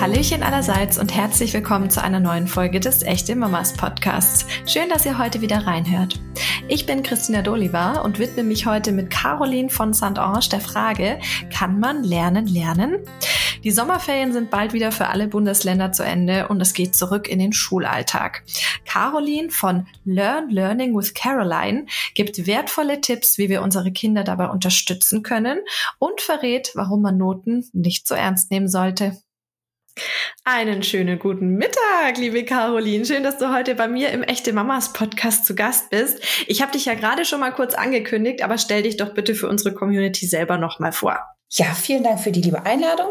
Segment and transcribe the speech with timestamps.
[0.00, 4.46] Hallöchen allerseits und herzlich willkommen zu einer neuen Folge des Echte Mamas Podcasts.
[4.64, 6.20] Schön, dass ihr heute wieder reinhört.
[6.68, 11.18] Ich bin Christina Doliva und widme mich heute mit Caroline von Saint-Ange der Frage,
[11.52, 12.98] kann man lernen lernen?
[13.64, 17.40] Die Sommerferien sind bald wieder für alle Bundesländer zu Ende und es geht zurück in
[17.40, 18.44] den Schulalltag.
[18.84, 25.24] Caroline von Learn Learning with Caroline gibt wertvolle Tipps, wie wir unsere Kinder dabei unterstützen
[25.24, 25.58] können
[25.98, 29.18] und verrät, warum man Noten nicht so ernst nehmen sollte.
[30.44, 33.04] Einen schönen guten Mittag, liebe Caroline.
[33.04, 36.20] Schön, dass du heute bei mir im Echte Mamas Podcast zu Gast bist.
[36.46, 39.48] Ich habe dich ja gerade schon mal kurz angekündigt, aber stell dich doch bitte für
[39.48, 41.18] unsere Community selber noch mal vor.
[41.50, 43.10] Ja, vielen Dank für die liebe Einladung.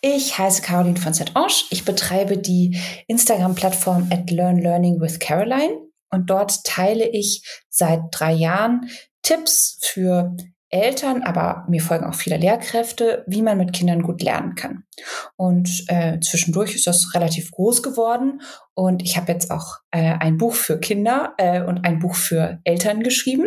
[0.00, 1.64] Ich heiße Caroline von Saint-Ange.
[1.70, 5.78] Ich betreibe die Instagram-Plattform at Learn Learning with Caroline
[6.10, 8.88] und dort teile ich seit drei Jahren
[9.22, 10.36] Tipps für
[10.82, 14.84] Eltern, aber mir folgen auch viele Lehrkräfte, wie man mit Kindern gut lernen kann.
[15.36, 18.40] Und äh, zwischendurch ist das relativ groß geworden
[18.74, 22.60] und ich habe jetzt auch äh, ein Buch für Kinder äh, und ein Buch für
[22.64, 23.46] Eltern geschrieben.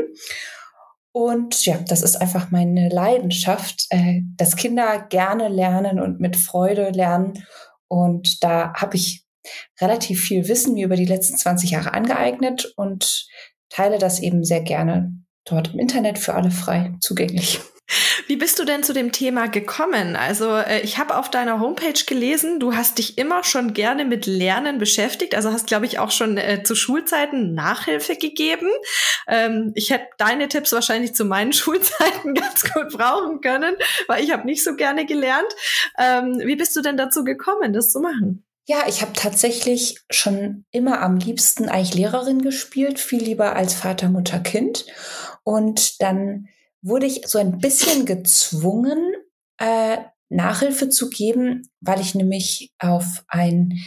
[1.12, 6.92] Und ja, das ist einfach meine Leidenschaft, äh, dass Kinder gerne lernen und mit Freude
[6.92, 7.46] lernen.
[7.88, 9.26] Und da habe ich
[9.82, 13.28] relativ viel Wissen mir über die letzten 20 Jahre angeeignet und
[13.70, 15.14] teile das eben sehr gerne
[15.50, 17.60] dort im Internet für alle frei zugänglich.
[18.28, 20.16] Wie bist du denn zu dem Thema gekommen?
[20.16, 24.28] Also äh, ich habe auf deiner Homepage gelesen, du hast dich immer schon gerne mit
[24.28, 25.34] Lernen beschäftigt.
[25.34, 28.70] Also hast, glaube ich, auch schon äh, zu Schulzeiten Nachhilfe gegeben.
[29.28, 33.76] Ähm, ich hätte deine Tipps wahrscheinlich zu meinen Schulzeiten ganz gut brauchen können,
[34.08, 35.52] weil ich habe nicht so gerne gelernt.
[35.98, 38.46] Ähm, wie bist du denn dazu gekommen, das zu machen?
[38.70, 44.10] Ja, ich habe tatsächlich schon immer am liebsten eigentlich Lehrerin gespielt, viel lieber als Vater,
[44.10, 44.86] Mutter, Kind.
[45.44, 46.48] Und dann
[46.82, 49.14] wurde ich so ein bisschen gezwungen,
[49.58, 49.98] äh,
[50.30, 53.80] Nachhilfe zu geben, weil ich nämlich auf ein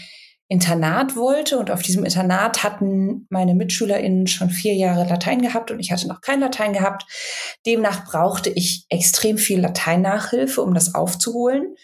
[0.52, 5.80] Internat wollte und auf diesem Internat hatten meine MitschülerInnen schon vier Jahre Latein gehabt und
[5.80, 7.06] ich hatte noch kein Latein gehabt.
[7.64, 11.74] Demnach brauchte ich extrem viel Lateinnachhilfe, um das aufzuholen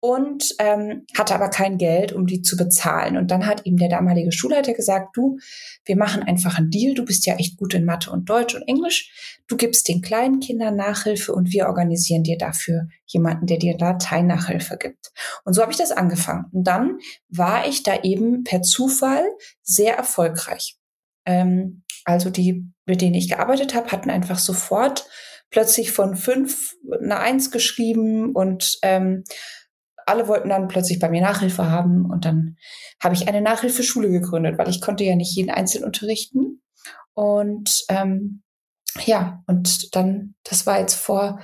[0.00, 3.16] und ähm, hatte aber kein Geld, um die zu bezahlen.
[3.16, 5.38] Und dann hat ihm der damalige Schulleiter gesagt, du,
[5.84, 8.66] wir machen einfach einen Deal, du bist ja echt gut in Mathe und Deutsch und
[8.66, 13.76] Englisch, du gibst den kleinen Kindern Nachhilfe und wir organisieren dir dafür jemanden, der dir
[13.78, 15.12] Lateinnachhilfe gibt.
[15.44, 16.46] Und so habe ich das angefangen.
[16.52, 19.24] Und dann war ich da eben per Zufall
[19.62, 20.76] sehr erfolgreich.
[21.24, 25.08] Ähm, also die, mit denen ich gearbeitet habe, hatten einfach sofort
[25.50, 29.24] plötzlich von fünf eine Eins geschrieben und ähm,
[30.06, 32.56] alle wollten dann plötzlich bei mir Nachhilfe haben und dann
[33.02, 36.62] habe ich eine Nachhilfeschule gegründet, weil ich konnte ja nicht jeden einzeln unterrichten.
[37.14, 38.42] Und ähm,
[39.04, 41.40] ja, und dann, das war jetzt vor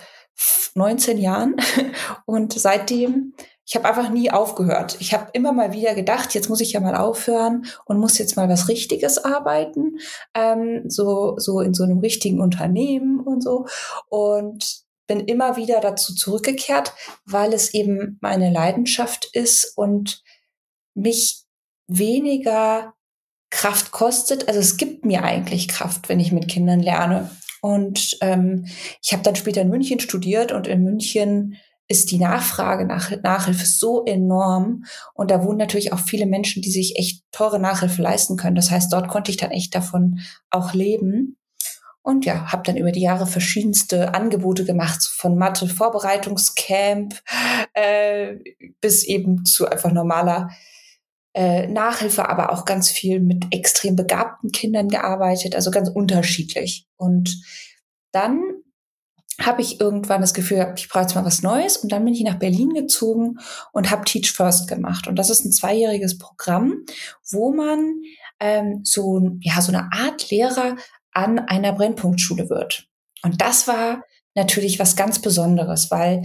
[0.74, 1.56] 19 Jahren
[2.26, 3.34] und seitdem,
[3.66, 4.96] ich habe einfach nie aufgehört.
[5.00, 8.36] Ich habe immer mal wieder gedacht, jetzt muss ich ja mal aufhören und muss jetzt
[8.36, 9.98] mal was Richtiges arbeiten,
[10.34, 13.66] ähm, so so in so einem richtigen Unternehmen und so
[14.08, 16.92] und bin immer wieder dazu zurückgekehrt,
[17.24, 20.22] weil es eben meine Leidenschaft ist und
[20.94, 21.44] mich
[21.86, 22.94] weniger
[23.50, 24.48] Kraft kostet.
[24.48, 27.30] Also es gibt mir eigentlich Kraft, wenn ich mit Kindern lerne.
[27.62, 28.66] Und ähm,
[29.00, 31.56] ich habe dann später in München studiert und in München
[31.86, 34.84] ist die Nachfrage nach Nachhilfe so enorm
[35.14, 38.56] und da wohnen natürlich auch viele Menschen, die sich echt teure Nachhilfe leisten können.
[38.56, 40.18] Das heißt, dort konnte ich dann echt davon
[40.50, 41.36] auch leben.
[42.04, 47.14] Und ja, habe dann über die Jahre verschiedenste Angebote gemacht, von Mathe-Vorbereitungscamp
[47.74, 48.38] äh,
[48.80, 50.50] bis eben zu einfach normaler
[51.34, 56.86] äh, Nachhilfe, aber auch ganz viel mit extrem begabten Kindern gearbeitet, also ganz unterschiedlich.
[56.96, 57.42] Und
[58.12, 58.42] dann
[59.40, 62.22] habe ich irgendwann das Gefühl, ich brauche jetzt mal was Neues und dann bin ich
[62.22, 63.38] nach Berlin gezogen
[63.72, 65.08] und habe Teach First gemacht.
[65.08, 66.84] Und das ist ein zweijähriges Programm,
[67.30, 68.02] wo man
[68.40, 70.76] ähm, so, ja, so eine Art Lehrer
[71.12, 72.88] an einer Brennpunktschule wird.
[73.22, 74.02] Und das war
[74.34, 76.22] natürlich was ganz Besonderes, weil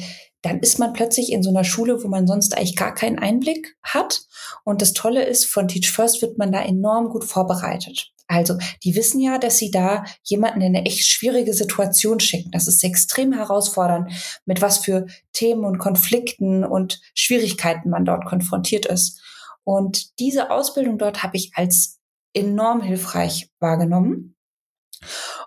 [0.48, 3.76] dann ist man plötzlich in so einer Schule, wo man sonst eigentlich gar keinen Einblick
[3.84, 4.22] hat.
[4.64, 8.14] Und das Tolle ist, von Teach First wird man da enorm gut vorbereitet.
[8.28, 12.52] Also, die wissen ja, dass sie da jemanden in eine echt schwierige Situation schicken.
[12.52, 14.12] Das ist extrem herausfordernd,
[14.46, 19.22] mit was für Themen und Konflikten und Schwierigkeiten man dort konfrontiert ist.
[19.64, 22.00] Und diese Ausbildung dort habe ich als
[22.34, 24.36] enorm hilfreich wahrgenommen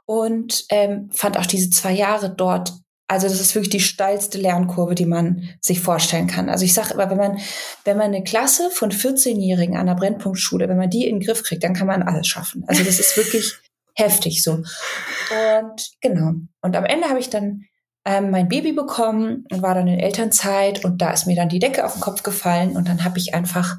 [0.05, 2.73] und ähm, fand auch diese zwei Jahre dort
[3.11, 6.49] also das ist wirklich die steilste Lernkurve, die man sich vorstellen kann.
[6.49, 7.39] Also ich sage immer, wenn man,
[7.85, 11.43] wenn man eine Klasse von 14-Jährigen an der Brennpunktschule, wenn man die in den Griff
[11.43, 12.63] kriegt, dann kann man alles schaffen.
[12.69, 13.55] Also das ist wirklich
[13.97, 14.53] heftig so.
[14.53, 16.35] Und genau.
[16.63, 17.65] Und am Ende habe ich dann
[18.05, 21.59] ähm, mein Baby bekommen und war dann in Elternzeit und da ist mir dann die
[21.59, 23.79] Decke auf den Kopf gefallen und dann habe ich einfach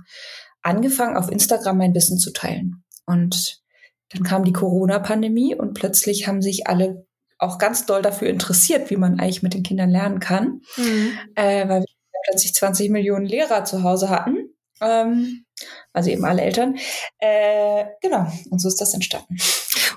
[0.61, 2.83] angefangen, auf Instagram mein Wissen zu teilen.
[3.05, 3.61] Und
[4.09, 7.05] dann kam die Corona-Pandemie und plötzlich haben sich alle
[7.41, 11.11] auch ganz doll dafür interessiert, wie man eigentlich mit den Kindern lernen kann, mhm.
[11.35, 11.87] äh, weil wir
[12.29, 14.50] plötzlich 20 Millionen Lehrer zu Hause hatten.
[14.81, 15.45] Ähm,
[15.93, 16.77] also eben alle Eltern.
[17.19, 19.37] Äh, genau, und so ist das entstanden.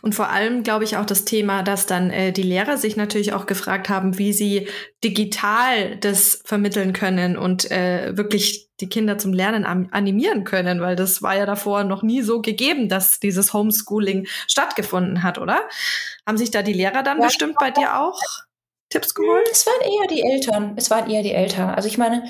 [0.03, 3.33] Und vor allem glaube ich auch das Thema, dass dann äh, die Lehrer sich natürlich
[3.33, 4.69] auch gefragt haben, wie sie
[5.03, 11.23] digital das vermitteln können und äh, wirklich die Kinder zum Lernen animieren können, weil das
[11.23, 15.61] war ja davor noch nie so gegeben, dass dieses Homeschooling stattgefunden hat, oder?
[16.27, 18.21] Haben sich da die Lehrer dann ja, bestimmt bei dir auch
[18.91, 19.49] Tipps geholt?
[19.51, 20.75] Es waren eher die Eltern.
[20.77, 21.71] Es waren eher die Eltern.
[21.71, 22.25] Also ich meine,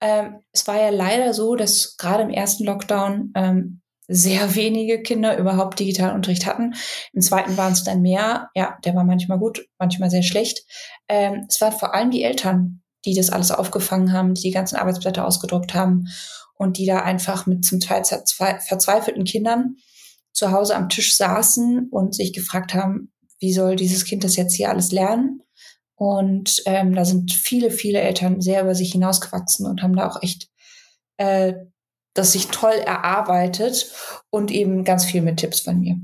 [0.00, 5.36] ähm, es war ja leider so, dass gerade im ersten Lockdown ähm, sehr wenige Kinder
[5.36, 6.74] überhaupt Digitalunterricht hatten.
[7.12, 8.50] Im zweiten waren es dann mehr.
[8.54, 10.64] Ja, der war manchmal gut, manchmal sehr schlecht.
[11.08, 14.76] Ähm, es waren vor allem die Eltern, die das alles aufgefangen haben, die die ganzen
[14.76, 16.06] Arbeitsblätter ausgedruckt haben
[16.54, 19.76] und die da einfach mit zum Teil verzweifelten Kindern
[20.32, 24.54] zu Hause am Tisch saßen und sich gefragt haben, wie soll dieses Kind das jetzt
[24.54, 25.42] hier alles lernen?
[25.96, 30.22] Und ähm, da sind viele, viele Eltern sehr über sich hinausgewachsen und haben da auch
[30.22, 30.48] echt
[31.16, 31.54] äh,
[32.16, 33.92] das sich toll erarbeitet
[34.30, 35.96] und eben ganz viel mit Tipps von mir.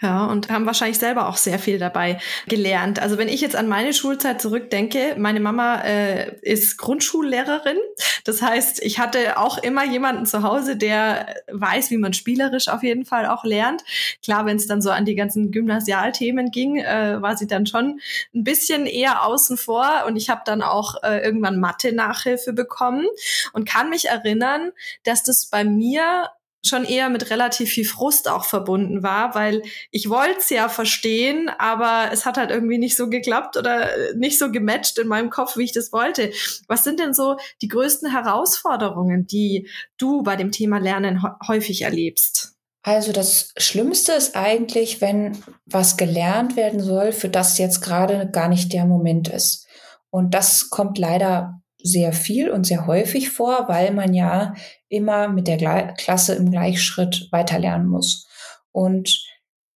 [0.00, 3.00] Ja, und haben wahrscheinlich selber auch sehr viel dabei gelernt.
[3.02, 7.76] Also wenn ich jetzt an meine Schulzeit zurückdenke, meine Mama äh, ist Grundschullehrerin.
[8.24, 12.82] Das heißt, ich hatte auch immer jemanden zu Hause, der weiß, wie man spielerisch auf
[12.82, 13.82] jeden Fall auch lernt.
[14.22, 18.00] Klar, wenn es dann so an die ganzen Gymnasialthemen ging, äh, war sie dann schon
[18.34, 20.04] ein bisschen eher außen vor.
[20.06, 23.06] Und ich habe dann auch äh, irgendwann Mathe-Nachhilfe bekommen
[23.52, 24.70] und kann mich erinnern,
[25.02, 26.30] dass das bei mir
[26.64, 31.48] schon eher mit relativ viel Frust auch verbunden war, weil ich wollte es ja verstehen,
[31.58, 35.56] aber es hat halt irgendwie nicht so geklappt oder nicht so gematcht in meinem Kopf,
[35.56, 36.32] wie ich das wollte.
[36.66, 39.68] Was sind denn so die größten Herausforderungen, die
[39.98, 42.54] du bei dem Thema Lernen häufig erlebst?
[42.82, 48.48] Also das Schlimmste ist eigentlich, wenn was gelernt werden soll, für das jetzt gerade gar
[48.48, 49.66] nicht der Moment ist.
[50.10, 54.54] Und das kommt leider sehr viel und sehr häufig vor, weil man ja
[54.88, 58.26] immer mit der Gle Klasse im Gleichschritt weiterlernen muss.
[58.72, 59.24] Und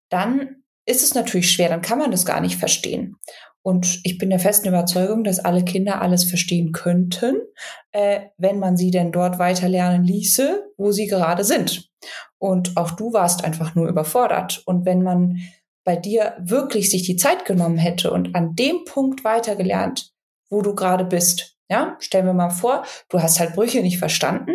[0.08, 3.16] dann ist es natürlich schwer, dann kann man das gar nicht verstehen.
[3.64, 7.36] Und ich bin der festen Überzeugung, dass alle Kinder alles verstehen könnten,
[7.92, 11.88] äh, wenn man sie denn dort weiterlernen ließe, wo sie gerade sind.
[12.38, 14.62] Und auch du warst einfach nur überfordert.
[14.66, 15.38] Und wenn man
[15.84, 20.12] bei dir wirklich sich die Zeit genommen hätte und an dem Punkt weitergelernt,
[20.50, 24.52] wo du gerade bist, ja, stellen wir mal vor, du hast halt Brüche nicht verstanden.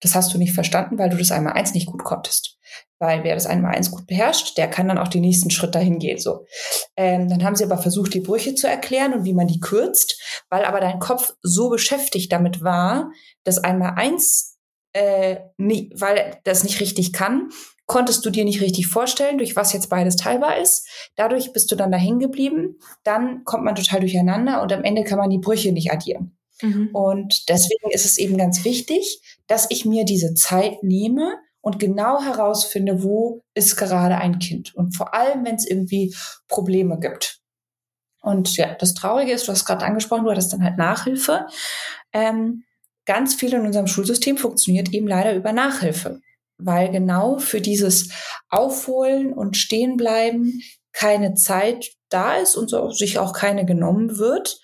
[0.00, 2.58] Das hast du nicht verstanden, weil du das einmal eins nicht gut konntest.
[2.98, 5.98] Weil wer das einmal eins gut beherrscht, der kann dann auch den nächsten Schritt dahin
[5.98, 6.18] gehen.
[6.18, 6.46] So,
[6.96, 10.20] ähm, dann haben sie aber versucht, die Brüche zu erklären und wie man die kürzt,
[10.50, 13.10] weil aber dein Kopf so beschäftigt damit war,
[13.44, 14.58] dass einmal eins,
[14.92, 17.50] äh, nie, weil das nicht richtig kann,
[17.86, 20.88] konntest du dir nicht richtig vorstellen, durch was jetzt beides teilbar ist.
[21.14, 22.78] Dadurch bist du dann dahin geblieben.
[23.04, 26.35] Dann kommt man total durcheinander und am Ende kann man die Brüche nicht addieren.
[26.62, 26.90] Mhm.
[26.92, 32.22] Und deswegen ist es eben ganz wichtig, dass ich mir diese Zeit nehme und genau
[32.22, 34.74] herausfinde, wo ist gerade ein Kind.
[34.74, 36.14] Und vor allem, wenn es irgendwie
[36.48, 37.40] Probleme gibt.
[38.20, 41.46] Und ja, das Traurige ist, du hast gerade angesprochen, du hattest dann halt Nachhilfe.
[42.12, 42.64] Ähm,
[43.04, 46.20] ganz viel in unserem Schulsystem funktioniert eben leider über Nachhilfe,
[46.58, 48.10] weil genau für dieses
[48.48, 50.60] Aufholen und Stehenbleiben
[50.92, 54.58] keine Zeit da ist und so sich auch keine genommen wird.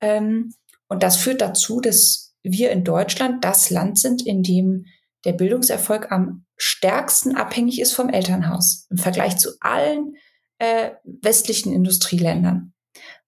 [0.00, 0.54] Ähm,
[0.88, 4.86] und das führt dazu, dass wir in Deutschland das Land sind, in dem
[5.24, 10.14] der Bildungserfolg am stärksten abhängig ist vom Elternhaus im Vergleich zu allen
[10.58, 12.74] äh, westlichen Industrieländern.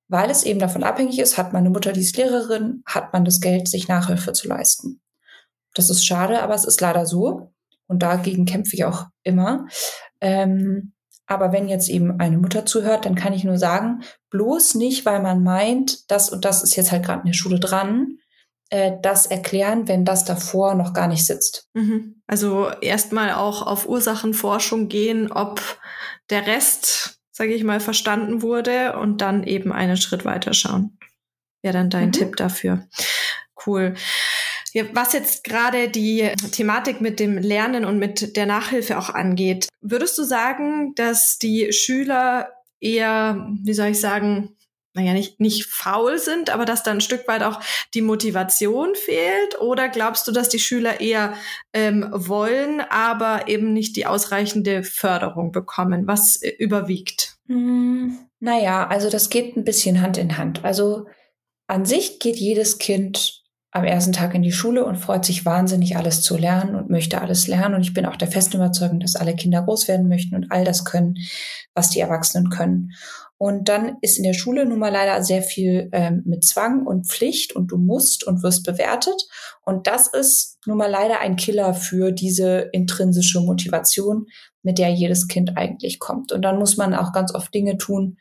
[0.08, 3.25] Weil es eben davon abhängig ist, hat man eine Mutter, die ist Lehrerin, hat man
[3.25, 5.00] das Geld, sich Nachhilfe zu leisten.
[5.75, 7.52] Das ist schade, aber es ist leider so.
[7.88, 9.66] Und dagegen kämpfe ich auch immer.
[10.20, 10.92] Ähm,
[11.26, 15.21] aber wenn jetzt eben eine Mutter zuhört, dann kann ich nur sagen, bloß nicht, weil
[15.21, 18.18] man meint, das und das ist jetzt halt gerade in der Schule dran,
[18.71, 21.68] äh, das erklären, wenn das davor noch gar nicht sitzt.
[21.75, 22.23] Mhm.
[22.26, 25.61] Also erstmal auch auf Ursachenforschung gehen, ob
[26.30, 30.99] der Rest, sage ich mal, verstanden wurde und dann eben einen Schritt weiter schauen.
[31.62, 32.12] Wäre dann dein mhm.
[32.12, 32.87] Tipp dafür.
[33.66, 33.95] Cool.
[34.92, 40.18] Was jetzt gerade die Thematik mit dem Lernen und mit der Nachhilfe auch angeht, würdest
[40.18, 44.56] du sagen, dass die Schüler eher, wie soll ich sagen,
[44.96, 47.61] naja, nicht, nicht faul sind, aber dass da ein Stück weit auch
[47.92, 49.61] die Motivation fehlt?
[49.61, 51.35] Oder glaubst du, dass die Schüler eher
[51.75, 56.06] ähm, wollen, aber eben nicht die ausreichende Förderung bekommen?
[56.06, 57.37] Was äh, überwiegt?
[57.46, 60.64] Hm, naja, also das geht ein bisschen Hand in Hand.
[60.64, 61.06] Also
[61.66, 63.44] an sich geht jedes Kind
[63.76, 67.21] am ersten Tag in die Schule und freut sich wahnsinnig, alles zu lernen und möchte
[67.21, 67.75] alles lernen.
[67.75, 70.64] Und ich bin auch der festen Überzeugung, dass alle Kinder groß werden möchten und all
[70.64, 71.16] das können,
[71.75, 72.92] was die Erwachsenen können.
[73.38, 77.06] Und dann ist in der Schule nun mal leider sehr viel ähm, mit Zwang und
[77.06, 79.28] Pflicht und du musst und wirst bewertet.
[79.62, 84.26] Und das ist nun mal leider ein Killer für diese intrinsische Motivation,
[84.62, 86.33] mit der jedes Kind eigentlich kommt.
[86.33, 88.16] Und dann muss man auch ganz oft Dinge tun,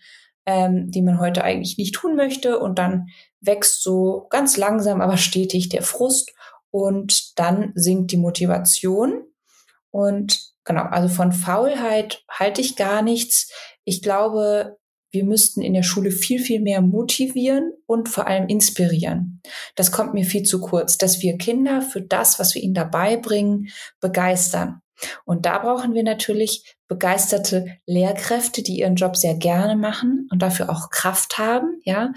[0.46, 2.60] ähm, die man heute eigentlich nicht tun möchte.
[2.60, 3.08] Und dann
[3.42, 6.34] wächst so ganz langsam, aber stetig der Frust
[6.72, 9.24] und dann sinkt die Motivation.
[9.92, 13.52] Und genau, also von Faulheit halte ich gar nichts.
[13.84, 14.78] Ich glaube,
[15.12, 19.42] wir müssten in der Schule viel, viel mehr motivieren und vor allem inspirieren.
[19.76, 23.16] Das kommt mir viel zu kurz, dass wir Kinder für das, was wir ihnen dabei
[23.16, 23.70] bringen,
[24.02, 24.82] begeistern.
[25.24, 30.70] Und da brauchen wir natürlich begeisterte Lehrkräfte, die ihren Job sehr gerne machen und dafür
[30.70, 32.14] auch Kraft haben, ja.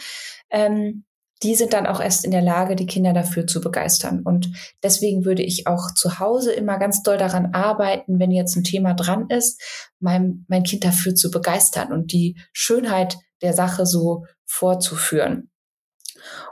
[0.50, 1.04] Ähm,
[1.42, 4.22] die sind dann auch erst in der Lage, die Kinder dafür zu begeistern.
[4.24, 4.50] Und
[4.82, 8.94] deswegen würde ich auch zu Hause immer ganz doll daran arbeiten, wenn jetzt ein Thema
[8.94, 9.62] dran ist,
[10.00, 15.50] mein, mein Kind dafür zu begeistern und die Schönheit der Sache so vorzuführen.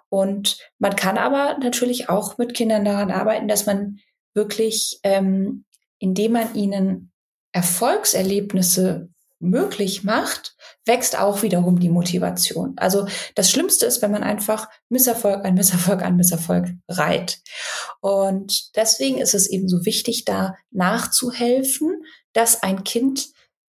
[0.09, 3.99] Und man kann aber natürlich auch mit Kindern daran arbeiten, dass man
[4.35, 5.65] wirklich, ähm,
[5.99, 7.13] indem man ihnen
[7.57, 9.09] Erfolgserlebnisse
[9.39, 12.75] möglich macht, wächst auch wiederum die Motivation.
[12.77, 17.41] Also das Schlimmste ist, wenn man einfach Misserfolg an Misserfolg an Misserfolg reiht.
[18.01, 22.03] Und deswegen ist es eben so wichtig, da nachzuhelfen,
[22.35, 23.29] dass ein Kind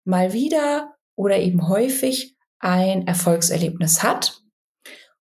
[0.04, 4.42] mal wieder oder eben häufig ein Erfolgserlebnis hat.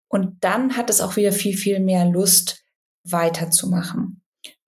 [0.06, 2.62] Und dann hat es auch wieder viel, viel mehr Lust,
[3.02, 4.23] weiterzumachen.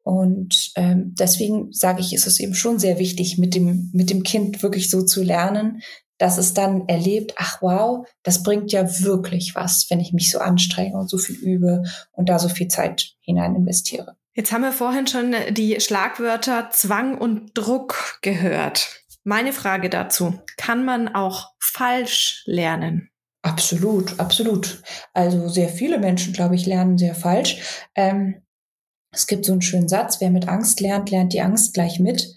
[0.07, 4.23] Und ähm, deswegen sage ich, ist es eben schon sehr wichtig, mit dem, mit dem
[4.23, 5.83] Kind wirklich so zu lernen,
[6.17, 10.39] dass es dann erlebt, ach wow, das bringt ja wirklich was, wenn ich mich so
[10.39, 11.83] anstrenge und so viel übe
[12.13, 14.17] und da so viel Zeit hinein investiere.
[14.33, 19.03] Jetzt haben wir vorhin schon die Schlagwörter Zwang und Druck gehört.
[19.25, 23.11] Meine Frage dazu, kann man auch falsch lernen?
[23.43, 24.85] Absolut, absolut.
[25.15, 27.59] Also sehr viele Menschen, glaube ich, lernen sehr falsch.
[27.97, 28.46] Ähm,
[29.17, 32.35] es gibt so einen schönen Satz, wer mit Angst lernt, lernt die Angst gleich mit.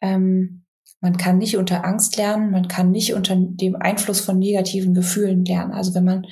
[0.00, 0.64] Ähm,
[1.00, 5.44] man kann nicht unter Angst lernen, man kann nicht unter dem Einfluss von negativen Gefühlen
[5.44, 5.72] lernen.
[5.72, 6.26] Also wenn man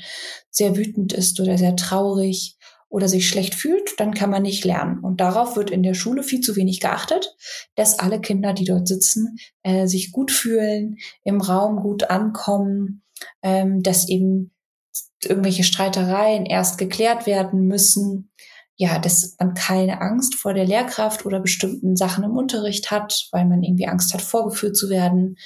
[0.50, 2.56] sehr wütend ist oder sehr traurig
[2.88, 5.00] oder sich schlecht fühlt, dann kann man nicht lernen.
[5.00, 7.34] Und darauf wird in der Schule viel zu wenig geachtet,
[7.74, 13.02] dass alle Kinder, die dort sitzen, äh, sich gut fühlen, im Raum gut ankommen,
[13.42, 14.54] ähm, dass eben
[15.24, 18.30] irgendwelche Streitereien erst geklärt werden müssen,
[18.80, 23.44] ja, dass man keine Angst vor der Lehrkraft oder bestimmten Sachen im Unterricht hat, weil
[23.44, 25.36] man irgendwie Angst hat, vorgeführt zu werden,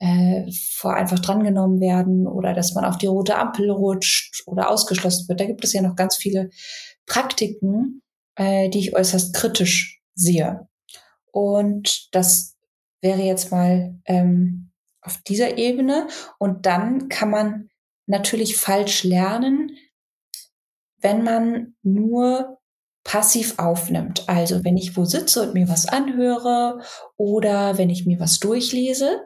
[0.00, 5.28] äh, vor einfach drangenommen werden oder dass man auf die rote Ampel rutscht oder ausgeschlossen
[5.28, 5.38] wird.
[5.38, 6.50] Da gibt es ja noch ganz viele
[7.06, 8.02] Praktiken,
[8.34, 10.66] äh, die ich äußerst kritisch sehe.
[11.30, 12.56] Und das
[13.02, 16.08] wäre jetzt mal ähm, auf dieser Ebene.
[16.40, 17.68] Und dann kann man
[18.06, 19.76] natürlich falsch lernen,
[20.98, 22.58] wenn man nur
[23.04, 24.28] passiv aufnimmt.
[24.28, 26.80] Also wenn ich wo sitze und mir was anhöre
[27.16, 29.20] oder wenn ich mir was durchlese,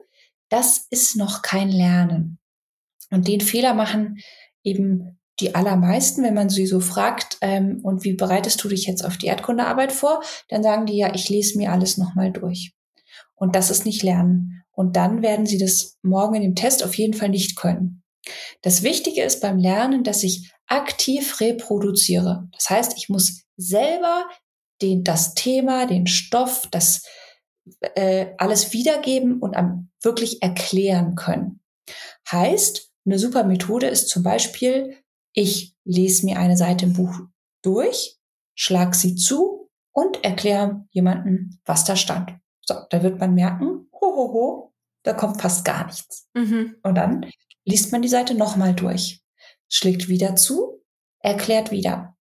[0.48, 2.38] das ist noch kein Lernen.
[3.10, 4.18] Und den Fehler machen
[4.62, 9.04] eben die allermeisten, wenn man sie so fragt, ähm, und wie bereitest du dich jetzt
[9.04, 12.72] auf die Erdkundearbeit vor, dann sagen die ja, ich lese mir alles nochmal durch.
[13.36, 14.64] Und das ist nicht Lernen.
[14.72, 18.02] Und dann werden sie das morgen in dem Test auf jeden Fall nicht können.
[18.62, 22.48] Das Wichtige ist beim Lernen, dass ich aktiv reproduziere.
[22.52, 24.28] Das heißt, ich muss selber
[24.82, 27.02] den, das Thema, den Stoff, das
[27.94, 31.60] äh, alles wiedergeben und am, wirklich erklären können.
[32.30, 34.96] Heißt, eine super Methode ist zum Beispiel,
[35.32, 37.20] ich lese mir eine Seite im Buch
[37.62, 38.18] durch,
[38.54, 42.32] schlag sie zu und erkläre jemanden, was da stand.
[42.60, 46.28] So, da wird man merken, ho, ho, ho, da kommt fast gar nichts.
[46.34, 46.76] Mhm.
[46.82, 47.26] Und dann
[47.68, 49.20] liest man die Seite nochmal durch,
[49.68, 50.82] schlägt wieder zu,
[51.20, 52.16] erklärt wieder.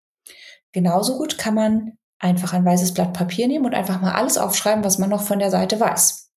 [0.72, 4.84] Genauso gut kann man einfach ein weißes Blatt Papier nehmen und einfach mal alles aufschreiben,
[4.84, 6.30] was man noch von der Seite weiß.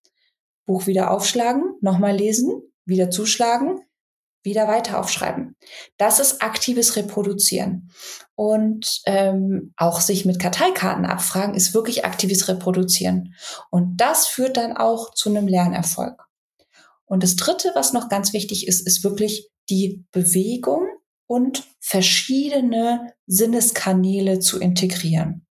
[0.65, 3.81] Buch wieder aufschlagen, nochmal lesen, wieder zuschlagen,
[4.43, 5.57] wieder weiter aufschreiben.
[5.97, 7.91] Das ist aktives Reproduzieren.
[8.35, 13.35] Und ähm, auch sich mit Karteikarten abfragen ist wirklich aktives Reproduzieren.
[13.69, 16.30] Und das führt dann auch zu einem Lernerfolg.
[17.11, 20.87] Und das Dritte, was noch ganz wichtig ist, ist wirklich die Bewegung
[21.27, 25.45] und verschiedene Sinneskanäle zu integrieren.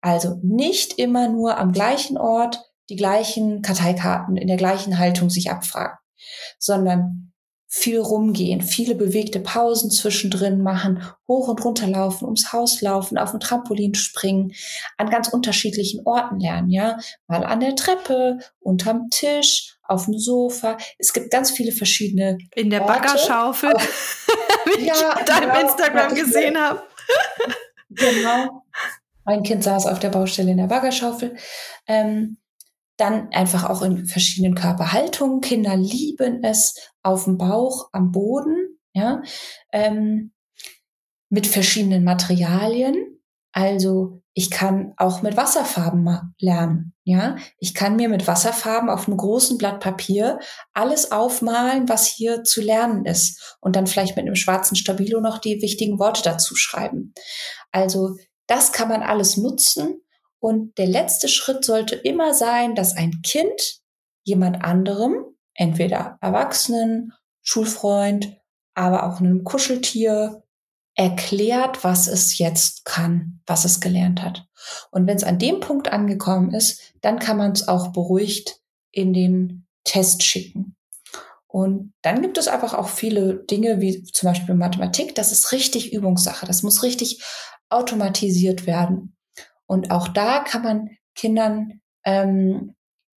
[0.00, 5.50] Also nicht immer nur am gleichen Ort die gleichen Karteikarten in der gleichen Haltung sich
[5.50, 5.98] abfragen,
[6.60, 7.32] sondern
[7.66, 13.32] viel rumgehen, viele bewegte Pausen zwischendrin machen, hoch und runter laufen, ums Haus laufen, auf
[13.32, 14.52] dem Trampolin springen,
[14.96, 16.98] an ganz unterschiedlichen Orten lernen, ja,
[17.28, 20.78] mal an der Treppe, unterm Tisch, auf dem Sofa.
[20.98, 22.92] Es gibt ganz viele verschiedene in der Orte.
[22.92, 23.72] Baggerschaufel,
[24.78, 26.82] wie ja, ich deinem genau, Instagram gesehen habe.
[27.90, 28.64] genau.
[29.24, 31.36] Mein Kind saß auf der Baustelle in der Baggerschaufel.
[31.86, 32.38] Ähm,
[32.96, 35.40] dann einfach auch in verschiedenen Körperhaltungen.
[35.40, 39.22] Kinder lieben es auf dem Bauch, am Boden, ja,
[39.72, 40.32] ähm,
[41.30, 43.20] mit verschiedenen Materialien.
[43.52, 46.94] Also ich kann auch mit Wasserfarben lernen.
[47.04, 50.38] Ja, ich kann mir mit Wasserfarben auf einem großen Blatt Papier
[50.72, 55.38] alles aufmalen, was hier zu lernen ist und dann vielleicht mit einem schwarzen Stabilo noch
[55.38, 57.12] die wichtigen Worte dazu schreiben.
[57.72, 60.00] Also das kann man alles nutzen
[60.38, 63.80] und der letzte Schritt sollte immer sein, dass ein Kind
[64.22, 68.36] jemand anderem, entweder Erwachsenen, Schulfreund,
[68.74, 70.44] aber auch einem Kuscheltier,
[71.00, 74.46] erklärt, was es jetzt kann, was es gelernt hat.
[74.90, 79.14] Und wenn es an dem Punkt angekommen ist, dann kann man es auch beruhigt in
[79.14, 80.76] den Test schicken.
[81.46, 85.94] Und dann gibt es einfach auch viele Dinge, wie zum Beispiel Mathematik, das ist richtig
[85.94, 87.24] Übungssache, das muss richtig
[87.70, 89.16] automatisiert werden.
[89.64, 92.74] Und auch da kann man Kindern ähm,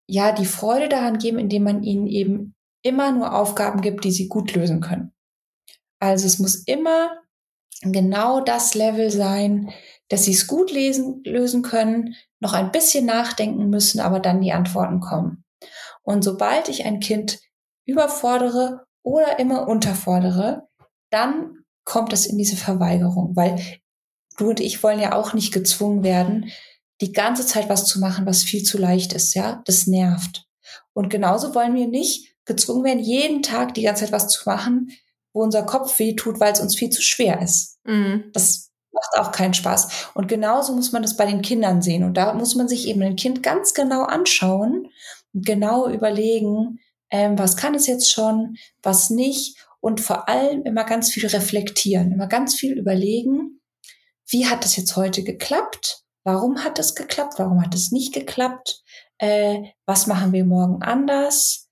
[0.08, 4.30] ja die Freude daran geben, indem man ihnen eben immer nur Aufgaben gibt, die sie
[4.30, 5.12] gut lösen können.
[6.00, 7.23] Also es muss immer
[7.92, 9.72] genau das Level sein,
[10.10, 14.54] dass sie es gut lesen, lösen können, noch ein bisschen nachdenken müssen, aber dann die
[14.54, 15.44] Antworten kommen.
[16.04, 17.40] Und sobald ich ein Kind
[17.86, 20.68] überfordere oder immer unterfordere,
[21.10, 23.60] dann kommt es in diese Verweigerung, weil
[24.38, 26.52] du und ich wollen ja auch nicht gezwungen werden,
[27.02, 29.62] die ganze Zeit was zu machen, was viel zu leicht ist, ja?
[29.66, 30.46] Das nervt.
[30.94, 34.92] Und genauso wollen wir nicht gezwungen werden, jeden Tag die ganze Zeit was zu machen,
[35.34, 37.80] wo unser Kopf weh tut, weil es uns viel zu schwer ist.
[37.84, 38.32] Mhm.
[38.34, 40.12] Das macht auch keinen Spaß.
[40.14, 42.04] Und genauso muss man das bei den Kindern sehen.
[42.04, 44.90] Und da muss man sich eben ein Kind ganz genau anschauen
[45.34, 49.58] und genau überlegen, ähm, was kann es jetzt schon, was nicht.
[49.80, 53.60] Und vor allem immer ganz viel reflektieren, immer ganz viel überlegen,
[54.30, 56.04] wie hat das jetzt heute geklappt?
[56.24, 57.36] Warum hat es geklappt?
[57.38, 58.82] Warum hat es nicht geklappt?
[59.18, 61.63] Äh, was machen wir morgen anders?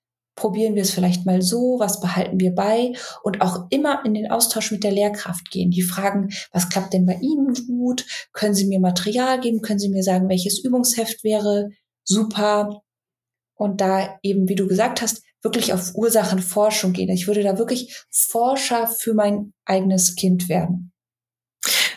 [0.42, 1.76] Probieren wir es vielleicht mal so?
[1.78, 2.94] Was behalten wir bei?
[3.22, 5.70] Und auch immer in den Austausch mit der Lehrkraft gehen.
[5.70, 8.08] Die fragen, was klappt denn bei Ihnen gut?
[8.34, 9.62] Können Sie mir Material geben?
[9.62, 11.70] Können Sie mir sagen, welches Übungsheft wäre
[12.04, 12.82] super?
[13.54, 17.10] Und da eben, wie du gesagt hast, wirklich auf Ursachenforschung gehen.
[17.10, 20.91] Ich würde da wirklich Forscher für mein eigenes Kind werden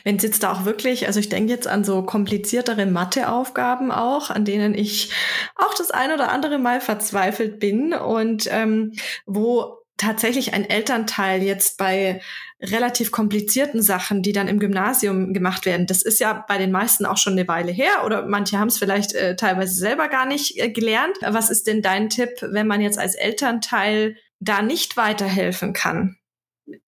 [0.04, 4.30] wenn es jetzt da auch wirklich, also ich denke jetzt an so kompliziertere Matheaufgaben auch,
[4.30, 5.10] an denen ich
[5.56, 8.92] auch das ein oder andere Mal verzweifelt bin und ähm,
[9.26, 12.20] wo tatsächlich ein Elternteil jetzt bei
[12.60, 17.06] relativ komplizierten Sachen, die dann im Gymnasium gemacht werden, das ist ja bei den meisten
[17.06, 20.58] auch schon eine Weile her oder manche haben es vielleicht äh, teilweise selber gar nicht
[20.58, 21.16] äh, gelernt.
[21.22, 26.16] Was ist denn dein Tipp, wenn man jetzt als Elternteil da nicht weiterhelfen kann?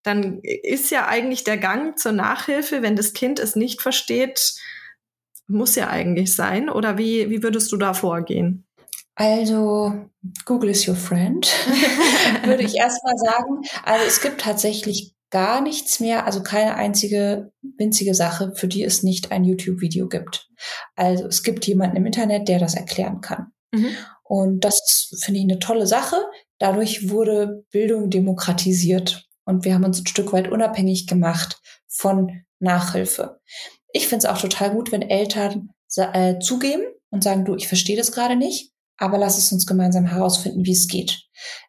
[0.02, 4.54] Dann ist ja eigentlich der Gang zur Nachhilfe, wenn das Kind es nicht versteht,
[5.46, 6.68] muss ja eigentlich sein.
[6.68, 8.66] Oder wie, wie würdest du da vorgehen?
[9.14, 10.10] Also,
[10.44, 11.46] Google is your friend,
[12.44, 13.62] würde ich erstmal sagen.
[13.82, 19.02] Also es gibt tatsächlich gar nichts mehr, also keine einzige winzige Sache, für die es
[19.02, 20.48] nicht ein YouTube-Video gibt.
[20.94, 23.52] Also es gibt jemanden im Internet, der das erklären kann.
[23.72, 23.96] Mhm.
[24.22, 26.16] Und das finde ich eine tolle Sache.
[26.58, 29.25] Dadurch wurde Bildung demokratisiert.
[29.46, 33.40] Und wir haben uns ein Stück weit unabhängig gemacht von Nachhilfe.
[33.92, 37.96] Ich finde es auch total gut, wenn Eltern äh, zugeben und sagen, du, ich verstehe
[37.96, 41.22] das gerade nicht, aber lass es uns gemeinsam herausfinden, wie es geht.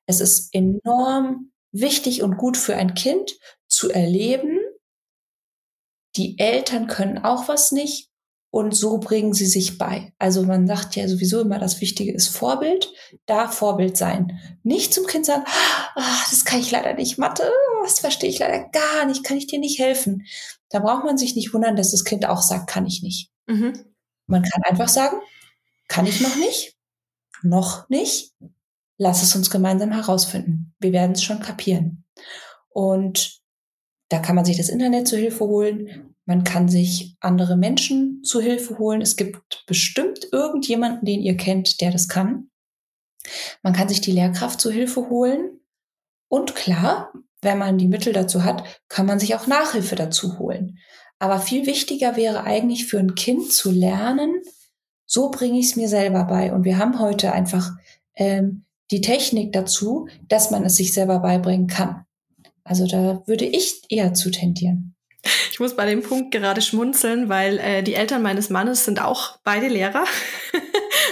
[0.05, 3.31] Es ist enorm wichtig und gut für ein Kind
[3.67, 4.59] zu erleben,
[6.15, 8.09] die Eltern können auch was nicht
[8.49, 10.13] und so bringen sie sich bei.
[10.19, 12.91] Also man sagt ja sowieso immer, das Wichtige ist Vorbild,
[13.25, 14.39] da Vorbild sein.
[14.63, 17.49] Nicht zum Kind sagen, ah, das kann ich leider nicht, Mathe,
[17.83, 20.25] das verstehe ich leider gar nicht, kann ich dir nicht helfen.
[20.69, 23.29] Da braucht man sich nicht wundern, dass das Kind auch sagt, kann ich nicht.
[23.47, 23.73] Mhm.
[24.27, 25.17] Man kann einfach sagen,
[25.87, 26.75] kann ich noch nicht,
[27.43, 28.33] noch nicht,
[28.97, 30.73] lass es uns gemeinsam herausfinden.
[30.79, 32.05] Wir werden es schon kapieren.
[32.69, 33.41] Und
[34.09, 36.06] da kann man sich das Internet zur Hilfe holen.
[36.27, 39.01] Man kann sich andere Menschen zu Hilfe holen.
[39.01, 42.49] Es gibt bestimmt irgendjemanden, den ihr kennt, der das kann.
[43.63, 45.61] Man kann sich die Lehrkraft zu Hilfe holen.
[46.27, 50.79] Und klar, wenn man die Mittel dazu hat, kann man sich auch Nachhilfe dazu holen.
[51.17, 54.41] Aber viel wichtiger wäre eigentlich für ein Kind zu lernen,
[55.05, 56.51] so bringe ich es mir selber bei.
[56.51, 57.71] Und wir haben heute einfach
[58.15, 62.03] ähm, die Technik dazu, dass man es sich selber beibringen kann.
[62.65, 64.96] Also da würde ich eher zu tendieren.
[65.51, 69.37] Ich muss bei dem Punkt gerade schmunzeln, weil äh, die Eltern meines Mannes sind auch
[69.43, 70.05] beide Lehrer.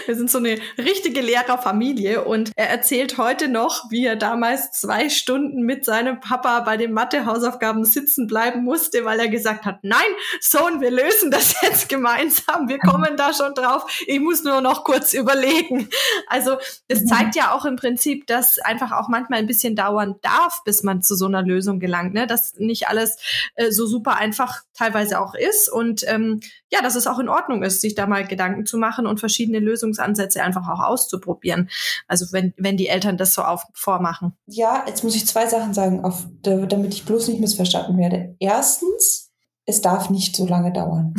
[0.06, 5.10] Wir sind so eine richtige Lehrerfamilie und er erzählt heute noch, wie er damals zwei
[5.10, 10.00] Stunden mit seinem Papa bei den Mathe-Hausaufgaben sitzen bleiben musste, weil er gesagt hat, nein,
[10.40, 14.84] Sohn, wir lösen das jetzt gemeinsam, wir kommen da schon drauf, ich muss nur noch
[14.84, 15.90] kurz überlegen.
[16.28, 17.08] Also das mhm.
[17.08, 21.02] zeigt ja auch im Prinzip, dass einfach auch manchmal ein bisschen dauern darf, bis man
[21.02, 22.28] zu so einer Lösung gelangt, ne?
[22.28, 23.18] dass nicht alles
[23.56, 26.42] äh, so super einfach teilweise auch ist und ähm,
[26.76, 29.60] ja, dass es auch in Ordnung ist, sich da mal Gedanken zu machen und verschiedene
[29.60, 31.70] Lösungsansätze einfach auch auszuprobieren.
[32.08, 34.34] Also wenn, wenn die Eltern das so auf, vormachen.
[34.48, 38.36] Ja, jetzt muss ich zwei Sachen sagen, auf, damit ich bloß nicht missverstanden werde.
[38.40, 39.32] Erstens,
[39.66, 41.14] es darf nicht so lange dauern.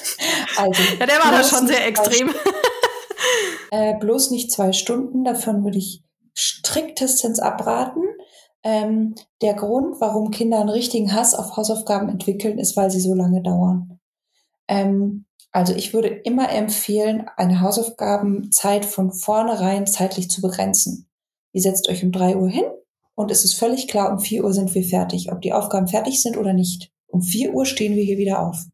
[0.56, 2.34] also, ja, der war da schon sehr extrem.
[3.70, 6.02] äh, bloß nicht zwei Stunden, davon würde ich
[6.34, 8.02] striktestens abraten.
[8.64, 13.14] Ähm, der Grund, warum Kinder einen richtigen Hass auf Hausaufgaben entwickeln, ist, weil sie so
[13.14, 13.95] lange dauern.
[14.68, 21.08] Ähm, also ich würde immer empfehlen, eine Hausaufgabenzeit von vornherein zeitlich zu begrenzen.
[21.52, 22.66] Ihr setzt euch um drei Uhr hin
[23.14, 26.20] und es ist völlig klar, um vier Uhr sind wir fertig, ob die Aufgaben fertig
[26.20, 26.92] sind oder nicht.
[27.06, 28.66] Um vier Uhr stehen wir hier wieder auf.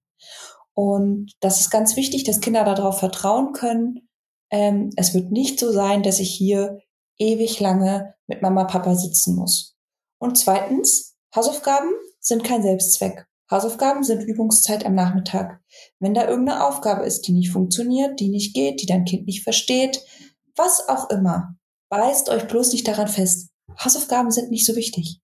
[0.74, 4.08] Und das ist ganz wichtig, dass Kinder darauf vertrauen können.
[4.50, 6.80] Ähm, es wird nicht so sein, dass ich hier
[7.18, 9.76] ewig lange mit Mama, Papa sitzen muss.
[10.18, 13.26] Und zweitens, Hausaufgaben sind kein Selbstzweck.
[13.52, 15.60] Hausaufgaben sind Übungszeit am Nachmittag.
[16.00, 19.42] Wenn da irgendeine Aufgabe ist, die nicht funktioniert, die nicht geht, die dein Kind nicht
[19.42, 20.02] versteht,
[20.56, 21.54] was auch immer,
[21.90, 23.50] beißt euch bloß nicht daran fest.
[23.78, 25.20] Hausaufgaben sind nicht so wichtig.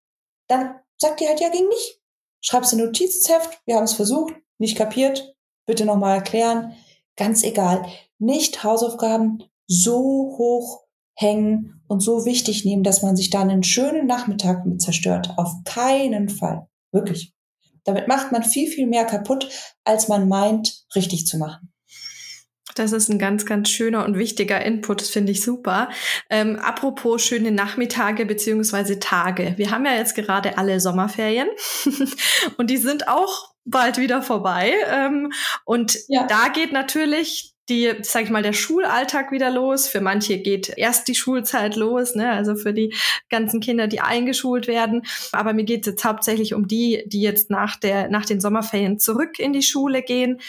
[0.47, 2.01] Dann sagt ihr halt ja ging nicht.
[2.43, 5.35] Schreibst ein Notizheft, wir haben es versucht, nicht kapiert,
[5.67, 6.75] bitte nochmal erklären.
[7.17, 7.87] Ganz egal.
[8.19, 14.07] Nicht Hausaufgaben so hoch hängen und so wichtig nehmen, dass man sich dann einen schönen
[14.07, 15.33] Nachmittag mit zerstört.
[15.39, 16.69] Auf keinen Fall.
[16.93, 17.33] Wirklich.
[17.89, 19.49] Damit macht man viel, viel mehr kaputt,
[19.83, 21.73] als man meint, richtig zu machen.
[22.75, 25.89] Das ist ein ganz, ganz schöner und wichtiger Input, das finde ich super.
[26.29, 29.55] Ähm, apropos schöne Nachmittage beziehungsweise Tage.
[29.57, 31.49] Wir haben ja jetzt gerade alle Sommerferien
[32.59, 34.75] und die sind auch bald wieder vorbei.
[34.87, 35.33] Ähm,
[35.65, 36.27] und ja.
[36.27, 39.89] da geht natürlich die, sag ich mal, der Schulalltag wieder los.
[39.89, 42.31] Für manche geht erst die Schulzeit los, ne?
[42.31, 42.95] also für die
[43.29, 45.03] ganzen Kinder, die eingeschult werden.
[45.33, 48.99] Aber mir geht es jetzt hauptsächlich um die, die jetzt nach, der, nach den Sommerferien
[48.99, 50.41] zurück in die Schule gehen.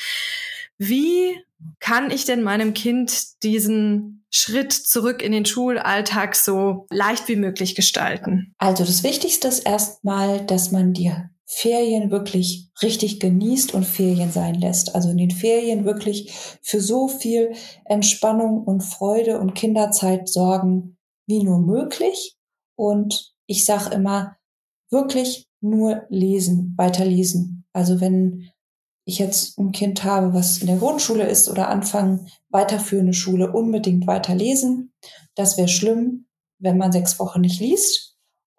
[0.77, 1.37] Wie
[1.79, 7.75] kann ich denn meinem Kind diesen Schritt zurück in den Schulalltag so leicht wie möglich
[7.75, 8.53] gestalten?
[8.57, 14.53] Also das Wichtigste ist erstmal, dass man dir Ferien wirklich richtig genießt und Ferien sein
[14.53, 14.93] lässt.
[14.93, 16.31] Also in den Ferien wirklich
[16.61, 17.53] für so viel
[17.85, 22.37] Entspannung und Freude und Kinderzeit sorgen wie nur möglich.
[22.75, 24.37] Und ich sage immer,
[24.91, 27.65] wirklich nur lesen, weiter lesen.
[27.73, 28.51] Also wenn
[29.05, 34.05] ich jetzt ein Kind habe, was in der Grundschule ist oder anfangen, weiterführende Schule, unbedingt
[34.05, 34.93] weiter lesen.
[35.33, 36.27] Das wäre schlimm,
[36.59, 38.08] wenn man sechs Wochen nicht liest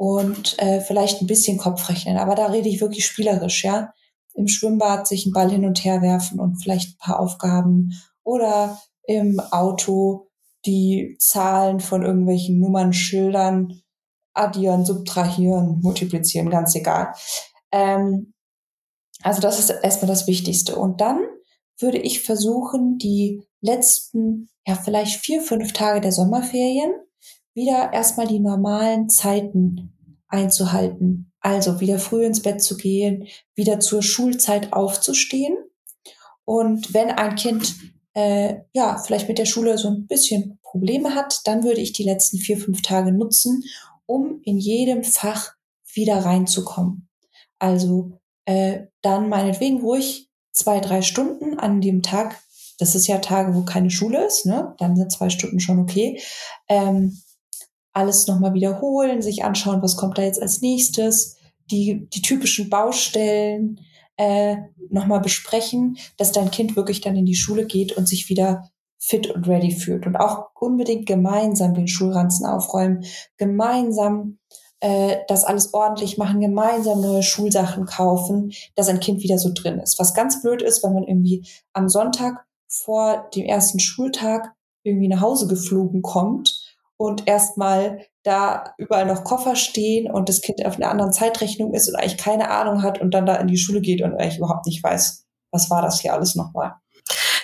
[0.01, 2.17] und äh, vielleicht ein bisschen Kopfrechnen.
[2.17, 3.93] Aber da rede ich wirklich spielerisch, ja.
[4.33, 7.93] Im Schwimmbad sich einen Ball hin und her werfen und vielleicht ein paar Aufgaben
[8.25, 10.29] oder im Auto
[10.65, 13.83] die Zahlen von irgendwelchen Nummern schildern,
[14.33, 17.13] addieren, subtrahieren, multiplizieren, ganz egal.
[17.71, 18.33] Ähm,
[19.23, 20.77] also das ist erstmal das Wichtigste.
[20.77, 21.21] Und dann
[21.79, 26.95] würde ich versuchen, die letzten, ja, vielleicht vier, fünf Tage der Sommerferien
[27.61, 29.93] wieder erstmal die normalen Zeiten
[30.29, 31.33] einzuhalten.
[31.41, 35.57] Also wieder früh ins Bett zu gehen, wieder zur Schulzeit aufzustehen.
[36.45, 37.77] Und wenn ein Kind
[38.15, 42.03] äh, ja vielleicht mit der Schule so ein bisschen Probleme hat, dann würde ich die
[42.03, 43.63] letzten vier, fünf Tage nutzen,
[44.07, 45.53] um in jedem Fach
[45.95, 47.09] wieder reinzukommen.
[47.59, 52.41] Also äh, dann meinetwegen ruhig zwei, drei Stunden an dem Tag.
[52.79, 54.75] Das ist ja Tage, wo keine Schule ist, ne?
[54.79, 56.21] Dann sind zwei Stunden schon okay.
[56.69, 57.21] Ähm,
[57.93, 61.37] alles nochmal wiederholen, sich anschauen, was kommt da jetzt als nächstes,
[61.71, 63.81] die, die typischen Baustellen
[64.17, 64.57] äh,
[64.91, 69.31] nochmal besprechen, dass dein Kind wirklich dann in die Schule geht und sich wieder fit
[69.31, 70.07] und ready fühlt.
[70.07, 73.05] Und auch unbedingt gemeinsam den Schulranzen aufräumen,
[73.39, 74.39] gemeinsam
[74.81, 79.79] äh, das alles ordentlich machen, gemeinsam neue Schulsachen kaufen, dass ein Kind wieder so drin
[79.79, 79.99] ist.
[79.99, 85.21] Was ganz blöd ist, wenn man irgendwie am Sonntag vor dem ersten Schultag irgendwie nach
[85.21, 86.60] Hause geflogen kommt
[87.01, 91.89] und erstmal da überall noch Koffer stehen und das Kind auf einer anderen Zeitrechnung ist
[91.89, 94.67] und eigentlich keine Ahnung hat und dann da in die Schule geht und eigentlich überhaupt
[94.67, 96.75] nicht weiß, was war das hier alles nochmal.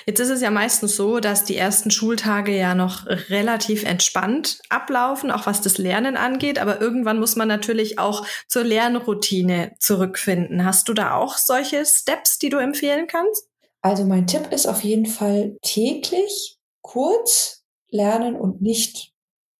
[0.04, 5.30] Jetzt ist es ja meistens so, dass die ersten Schultage ja noch relativ entspannt ablaufen,
[5.30, 6.58] auch was das Lernen angeht.
[6.58, 10.66] Aber irgendwann muss man natürlich auch zur Lernroutine zurückfinden.
[10.66, 13.48] Hast du da auch solche Steps, die du empfehlen kannst?
[13.80, 19.15] Also mein Tipp ist auf jeden Fall täglich kurz lernen und nicht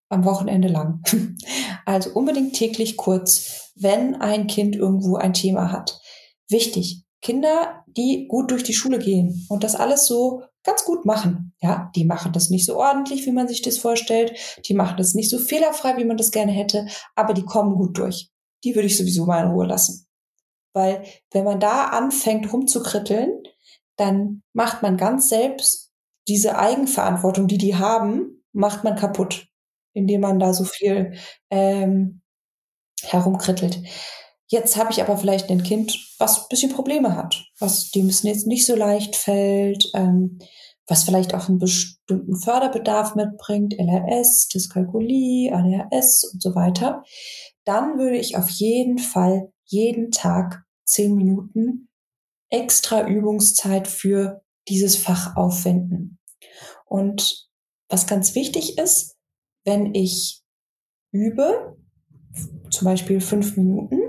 [0.09, 1.01] am Wochenende lang.
[1.85, 6.01] Also unbedingt täglich kurz, wenn ein Kind irgendwo ein Thema hat.
[6.49, 11.53] Wichtig, Kinder, die gut durch die Schule gehen und das alles so ganz gut machen.
[11.61, 14.33] Ja, die machen das nicht so ordentlich, wie man sich das vorstellt.
[14.65, 17.97] Die machen das nicht so fehlerfrei, wie man das gerne hätte, aber die kommen gut
[17.97, 18.29] durch.
[18.65, 20.07] Die würde ich sowieso mal in Ruhe lassen.
[20.73, 23.43] Weil wenn man da anfängt rumzukritteln,
[23.95, 25.91] dann macht man ganz selbst
[26.27, 29.47] diese Eigenverantwortung, die die haben, macht man kaputt,
[29.93, 31.17] indem man da so viel
[31.49, 32.21] ähm,
[33.03, 33.81] herumkrittelt.
[34.49, 38.23] Jetzt habe ich aber vielleicht ein Kind, was ein bisschen Probleme hat, was dem es
[38.23, 40.39] jetzt nicht so leicht fällt, ähm,
[40.87, 47.03] was vielleicht auch einen bestimmten Förderbedarf mitbringt, LRS, Dyskalkulie, ADHS und so weiter.
[47.65, 51.89] Dann würde ich auf jeden Fall jeden Tag zehn Minuten
[52.49, 56.19] extra Übungszeit für dieses Fach aufwenden.
[56.85, 57.49] Und
[57.89, 59.16] was ganz wichtig ist,
[59.67, 60.41] wenn ich
[61.11, 61.77] übe,
[62.71, 63.99] zum Beispiel fünf Minuten,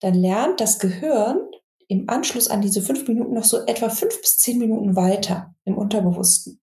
[0.00, 1.38] dann lernt das Gehirn
[1.86, 5.78] im Anschluss an diese fünf Minuten noch so etwa fünf bis zehn Minuten weiter im
[5.78, 6.60] Unterbewussten.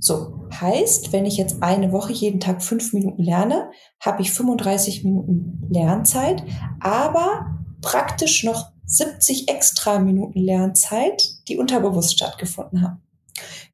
[0.00, 5.04] So, heißt, wenn ich jetzt eine Woche jeden Tag fünf Minuten lerne, habe ich 35
[5.04, 6.42] Minuten Lernzeit,
[6.80, 13.05] aber praktisch noch 70 extra Minuten Lernzeit, die unterbewusst stattgefunden haben.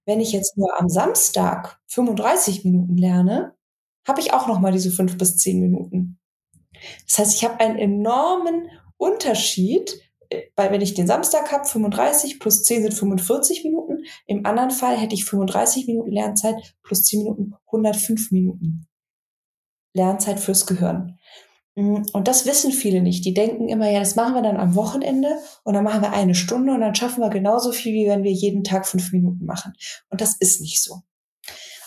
[0.04, 3.54] Wenn ich jetzt nur am Samstag 35 Minuten lerne,
[4.06, 6.18] habe ich auch noch mal diese fünf bis zehn Minuten.
[7.06, 12.40] Das heißt, ich habe einen enormen Unterschied, äh, weil wenn ich den Samstag habe, 35
[12.40, 14.04] plus 10 sind 45 Minuten.
[14.26, 18.86] Im anderen Fall hätte ich 35 Minuten Lernzeit plus 10 Minuten 105 Minuten
[19.94, 21.18] Lernzeit fürs Gehirn.
[21.74, 23.24] Mm, und das wissen viele nicht.
[23.24, 26.34] Die denken immer, ja, das machen wir dann am Wochenende und dann machen wir eine
[26.34, 29.72] Stunde und dann schaffen wir genauso viel, wie wenn wir jeden Tag fünf Minuten machen.
[30.10, 31.02] Und das ist nicht so.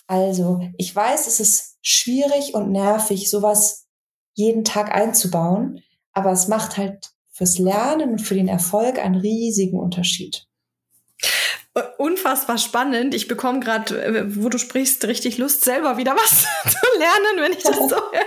[0.07, 3.87] Also, ich weiß, es ist schwierig und nervig, sowas
[4.33, 5.81] jeden Tag einzubauen.
[6.13, 10.47] Aber es macht halt fürs Lernen und für den Erfolg einen riesigen Unterschied.
[11.97, 13.13] Unfassbar spannend.
[13.13, 17.51] Ich bekomme gerade, äh, wo du sprichst, richtig Lust, selber wieder was zu lernen, wenn
[17.51, 18.25] ich das so höre.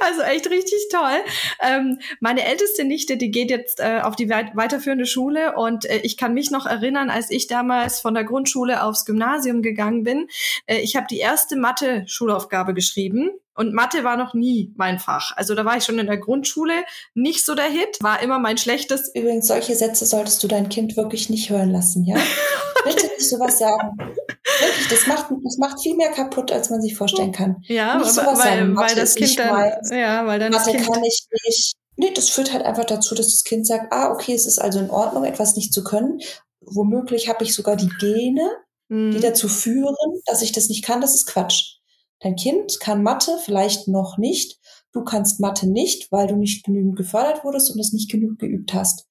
[0.00, 1.24] Also echt richtig toll.
[1.62, 6.00] Ähm, meine älteste Nichte, die geht jetzt äh, auf die weit weiterführende Schule und äh,
[6.02, 10.28] ich kann mich noch erinnern, als ich damals von der Grundschule aufs Gymnasium gegangen bin.
[10.66, 15.32] Äh, ich habe die erste Mathe-Schulaufgabe geschrieben und Mathe war noch nie mein Fach.
[15.36, 16.84] Also da war ich schon in der Grundschule
[17.14, 19.10] nicht so der Hit, war immer mein schlechtes.
[19.14, 22.16] Übrigens, solche Sätze solltest du dein Kind wirklich nicht hören lassen, ja?
[22.84, 23.98] Bitte nicht sowas sagen.
[23.98, 27.56] Wirklich, das macht, das macht viel mehr kaputt, als man sich vorstellen kann.
[27.66, 30.86] Ja, nicht aber, weil, sagen, weil das Kind dann, ja, weil dann Mathe das kind
[30.86, 31.74] kann ich nicht.
[31.96, 34.78] Nee, das führt halt einfach dazu, dass das Kind sagt, ah, okay, es ist also
[34.78, 36.20] in Ordnung, etwas nicht zu können.
[36.62, 38.48] Womöglich habe ich sogar die Gene,
[38.88, 39.10] mhm.
[39.10, 41.02] die dazu führen, dass ich das nicht kann.
[41.02, 41.79] Das ist Quatsch.
[42.20, 44.60] Dein Kind kann Mathe vielleicht noch nicht.
[44.92, 48.74] Du kannst Mathe nicht, weil du nicht genügend gefördert wurdest und es nicht genug geübt
[48.74, 49.08] hast.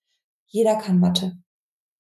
[0.48, 1.38] Jeder kann Mathe.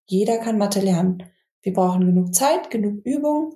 [0.05, 1.23] Jeder kann Mathe lernen.
[1.61, 3.55] Wir brauchen genug Zeit, genug Übung.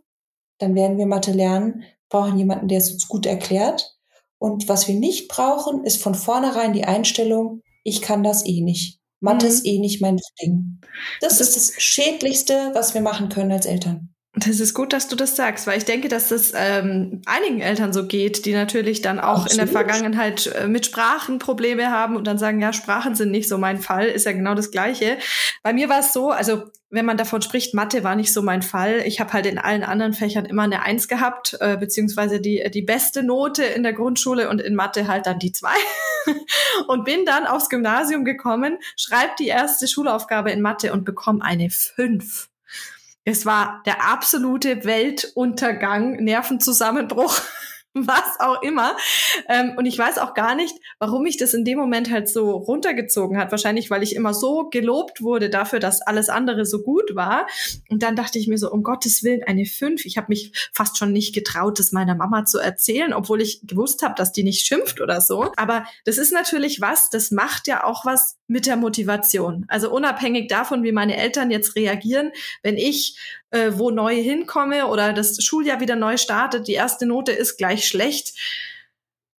[0.60, 1.82] Dann werden wir Mathe lernen.
[1.82, 3.98] Wir brauchen jemanden, der es uns gut erklärt.
[4.40, 9.00] Und was wir nicht brauchen, ist von vornherein die Einstellung, ich kann das eh nicht.
[9.20, 9.52] Mathe mhm.
[9.52, 10.82] ist eh nicht mein Ding.
[11.22, 14.13] Das, das ist das Schädlichste, was wir machen können als Eltern.
[14.36, 17.94] Das ist gut, dass du das sagst, weil ich denke, dass das ähm, einigen Eltern
[17.94, 19.52] so geht, die natürlich dann auch Absolut.
[19.52, 23.48] in der Vergangenheit äh, mit Sprachen Probleme haben und dann sagen, ja, Sprachen sind nicht
[23.48, 25.20] so mein Fall, ist ja genau das Gleiche.
[25.62, 28.64] Bei mir war es so, also wenn man davon spricht, Mathe war nicht so mein
[28.64, 29.04] Fall.
[29.06, 32.82] Ich habe halt in allen anderen Fächern immer eine Eins gehabt, äh, beziehungsweise die, die
[32.82, 35.76] beste Note in der Grundschule und in Mathe halt dann die zwei.
[36.88, 41.70] und bin dann aufs Gymnasium gekommen, schreibe die erste Schulaufgabe in Mathe und bekomme eine
[41.70, 42.50] Fünf.
[43.26, 47.40] Es war der absolute Weltuntergang, Nervenzusammenbruch
[47.94, 48.98] was auch immer.
[49.48, 52.52] Ähm, und ich weiß auch gar nicht, warum mich das in dem Moment halt so
[52.52, 53.52] runtergezogen hat.
[53.52, 57.48] Wahrscheinlich, weil ich immer so gelobt wurde dafür, dass alles andere so gut war.
[57.90, 60.06] Und dann dachte ich mir so, um Gottes Willen, eine fünf.
[60.06, 64.02] Ich habe mich fast schon nicht getraut, das meiner Mama zu erzählen, obwohl ich gewusst
[64.02, 65.52] habe, dass die nicht schimpft oder so.
[65.56, 69.66] Aber das ist natürlich was, das macht ja auch was mit der Motivation.
[69.68, 73.18] Also unabhängig davon, wie meine Eltern jetzt reagieren, wenn ich
[73.52, 77.88] äh, wo neu hinkomme oder das Schuljahr wieder neu startet, die erste Note ist gleich
[77.88, 78.38] schlecht.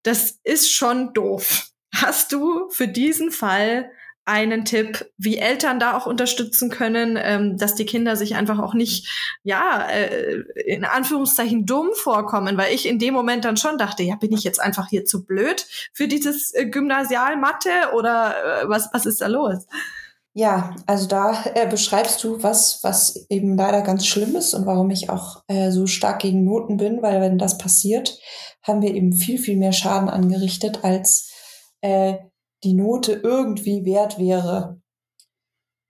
[0.03, 1.69] Das ist schon doof.
[1.95, 3.91] Hast du für diesen Fall
[4.27, 8.75] einen Tipp, wie Eltern da auch unterstützen können, ähm, dass die Kinder sich einfach auch
[8.75, 9.09] nicht,
[9.43, 14.17] ja, äh, in Anführungszeichen dumm vorkommen, weil ich in dem Moment dann schon dachte, ja,
[14.17, 19.07] bin ich jetzt einfach hier zu blöd für dieses äh, Gymnasialmathe oder äh, was, was
[19.07, 19.67] ist da los?
[20.37, 24.91] Ja, also da äh, beschreibst du was, was eben leider ganz schlimm ist und warum
[24.91, 28.19] ich auch äh, so stark gegen Noten bin, weil wenn das passiert,
[28.63, 31.31] haben wir eben viel, viel mehr Schaden angerichtet, als
[31.83, 32.17] äh,
[32.65, 34.81] die Note irgendwie wert wäre.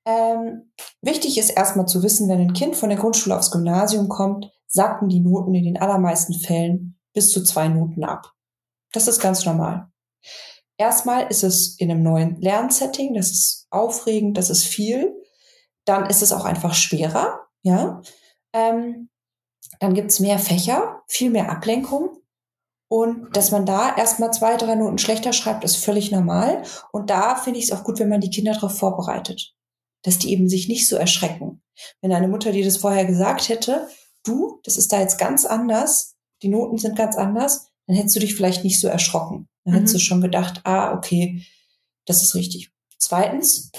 [0.07, 4.51] Ähm, wichtig ist erstmal zu wissen, wenn ein Kind von der Grundschule aufs Gymnasium kommt,
[4.67, 8.33] sacken die Noten in den allermeisten Fällen bis zu zwei Noten ab.
[8.93, 9.89] Das ist ganz normal.
[10.77, 15.15] Erstmal ist es in einem neuen Lernsetting, das ist aufregend, das ist viel.
[15.85, 18.03] Dann ist es auch einfach schwerer, ja.
[18.53, 19.11] Ähm,
[19.81, 22.24] dann gibt's mehr Fächer, viel mehr Ablenkung.
[22.89, 26.63] Und dass man da erstmal zwei, drei Noten schlechter schreibt, ist völlig normal.
[26.93, 29.55] Und da finde ich es auch gut, wenn man die Kinder darauf vorbereitet.
[30.03, 31.63] Dass die eben sich nicht so erschrecken.
[32.01, 33.89] Wenn eine Mutter dir das vorher gesagt hätte,
[34.25, 38.21] du, das ist da jetzt ganz anders, die Noten sind ganz anders, dann hättest du
[38.21, 39.49] dich vielleicht nicht so erschrocken.
[39.65, 39.79] Dann mhm.
[39.79, 41.43] hättest du schon gedacht, ah, okay,
[42.07, 42.71] das ist richtig.
[42.99, 43.73] Zweitens,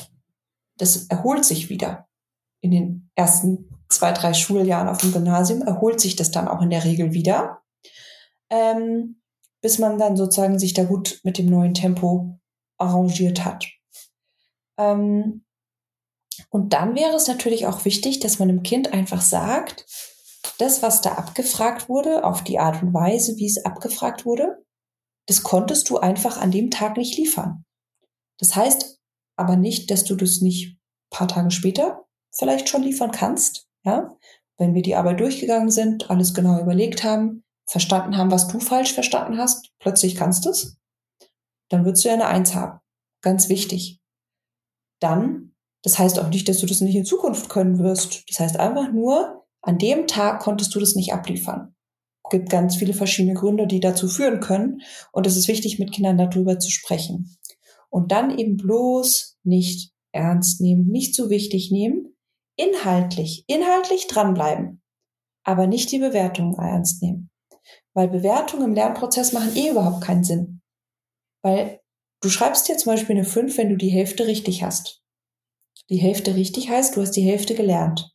[0.78, 2.08] das erholt sich wieder.
[2.62, 6.72] In den ersten zwei, drei Schuljahren auf dem Gymnasium erholt sich das dann auch in
[6.72, 7.62] der Regel wieder
[8.50, 9.22] ähm,
[9.62, 12.40] bis man dann sozusagen sich da gut mit dem neuen Tempo
[12.78, 13.66] arrangiert hat.
[14.78, 15.46] Ähm,
[16.50, 19.86] und dann wäre es natürlich auch wichtig, dass man dem Kind einfach sagt,
[20.60, 24.64] das, was da abgefragt wurde, auf die Art und Weise, wie es abgefragt wurde,
[25.28, 27.66] das konntest du einfach an dem Tag nicht liefern.
[28.38, 29.00] Das heißt
[29.38, 30.78] aber nicht, dass du das nicht
[31.10, 34.16] paar Tage später vielleicht schon liefern kannst, ja?
[34.58, 38.94] Wenn wir die Arbeit durchgegangen sind, alles genau überlegt haben, verstanden haben, was du falsch
[38.94, 40.78] verstanden hast, plötzlich kannst du es,
[41.70, 42.80] dann würdest du ja eine Eins haben.
[43.22, 44.00] Ganz wichtig.
[45.00, 48.24] Dann, das heißt auch nicht, dass du das nicht in Zukunft können wirst.
[48.30, 51.76] Das heißt einfach nur, an dem Tag konntest du das nicht abliefern.
[52.24, 54.82] Es gibt ganz viele verschiedene Gründe, die dazu führen können.
[55.12, 57.38] Und es ist wichtig, mit Kindern darüber zu sprechen.
[57.90, 62.16] Und dann eben bloß nicht ernst nehmen, nicht zu wichtig nehmen,
[62.56, 64.82] inhaltlich, inhaltlich dranbleiben,
[65.44, 67.30] aber nicht die Bewertung ernst nehmen.
[67.96, 70.62] Weil Bewertungen im Lernprozess machen eh überhaupt keinen Sinn.
[71.42, 71.80] Weil
[72.22, 75.02] du schreibst dir zum Beispiel eine 5, wenn du die Hälfte richtig hast.
[75.90, 78.12] Die Hälfte richtig heißt, du hast die Hälfte gelernt.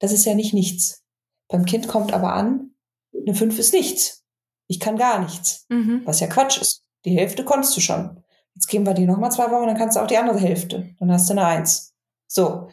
[0.00, 1.04] Das ist ja nicht nichts.
[1.48, 2.74] Beim Kind kommt aber an,
[3.14, 4.24] eine 5 ist nichts.
[4.66, 5.66] Ich kann gar nichts.
[5.68, 6.02] Mhm.
[6.04, 6.84] Was ja Quatsch ist.
[7.04, 8.22] Die Hälfte konntest du schon.
[8.54, 10.94] Jetzt geben wir dir nochmal zwei Wochen, dann kannst du auch die andere Hälfte.
[10.98, 11.94] Dann hast du eine 1.
[12.26, 12.68] So.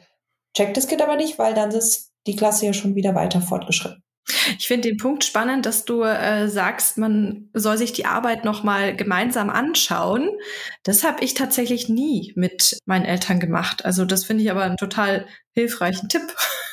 [0.55, 4.03] Checkt das Kind aber nicht, weil dann ist die Klasse ja schon wieder weiter fortgeschritten.
[4.57, 8.95] Ich finde den Punkt spannend, dass du äh, sagst, man soll sich die Arbeit nochmal
[8.95, 10.29] gemeinsam anschauen.
[10.83, 13.85] Das habe ich tatsächlich nie mit meinen Eltern gemacht.
[13.85, 16.23] Also das finde ich aber einen total hilfreichen Tipp.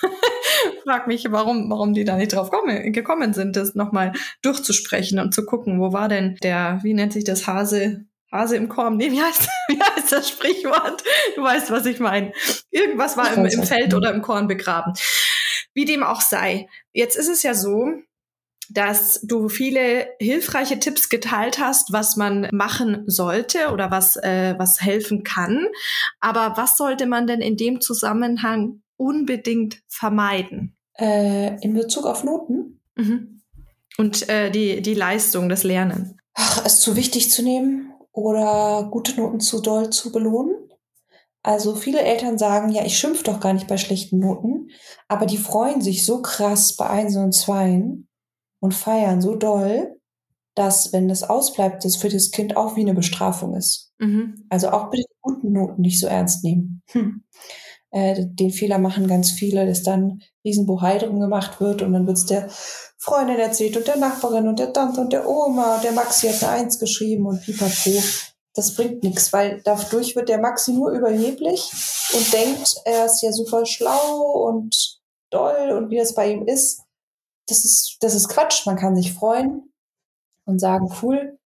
[0.85, 4.13] Frag mich, warum, warum die da nicht drauf komme, gekommen sind, das nochmal
[4.43, 8.69] durchzusprechen und zu gucken, wo war denn der, wie nennt sich das, Hase, Hase im
[8.69, 8.97] Korn.
[8.97, 11.05] Nee, wie heißt, wie heißt das Sprichwort?
[11.37, 12.33] Du weißt, was ich meine.
[12.71, 14.93] Irgendwas war im, im Feld oder im Korn begraben.
[15.75, 16.69] Wie dem auch sei.
[16.93, 17.89] Jetzt ist es ja so,
[18.71, 24.81] dass du viele hilfreiche Tipps geteilt hast, was man machen sollte oder was, äh, was
[24.81, 25.67] helfen kann.
[26.21, 30.77] Aber was sollte man denn in dem Zusammenhang unbedingt vermeiden?
[30.99, 32.81] Äh, in Bezug auf Noten?
[32.95, 33.43] Mhm.
[33.99, 36.19] Und äh, die, die Leistung, das Lernen.
[36.35, 40.64] Ach, es zu wichtig zu nehmen oder gute Noten zu doll zu belohnen.
[41.45, 44.71] Also viele Eltern sagen, ja, ich schimpf doch gar nicht bei schlechten Noten,
[45.09, 48.09] aber die freuen sich so krass bei Einsen und Zweien
[48.61, 50.01] und feiern so doll,
[50.55, 53.93] dass, wenn das ausbleibt, das für das Kind auch wie eine Bestrafung ist.
[53.99, 54.47] Mhm.
[54.49, 56.83] Also auch bitte die guten Noten nicht so ernst nehmen.
[56.93, 57.25] Hm.
[57.91, 62.25] Äh, den Fehler machen ganz viele, dass dann Riesenbohai drum gemacht wird und dann wird's
[62.25, 62.49] der
[62.97, 66.43] Freundin erzählt und der Nachbarin und der Tante und der Oma und der Maxi hat
[66.43, 68.03] eine Eins geschrieben und pipapo
[68.55, 71.73] das bringt nichts, weil dadurch wird der Maxi nur überheblich
[72.13, 76.83] und denkt, er ist ja super schlau und doll und wie das bei ihm ist.
[77.47, 78.65] Das ist, das ist Quatsch.
[78.65, 79.73] Man kann sich freuen
[80.47, 81.39] und sagen, cool,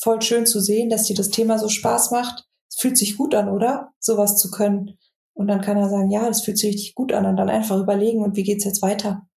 [0.00, 2.46] voll schön zu sehen, dass dir das Thema so Spaß macht.
[2.70, 3.92] Es fühlt sich gut an, oder?
[4.00, 4.98] Sowas zu können.
[5.34, 7.78] Und dann kann er sagen, ja, das fühlt sich richtig gut an und dann einfach
[7.78, 9.28] überlegen, und wie geht's jetzt weiter?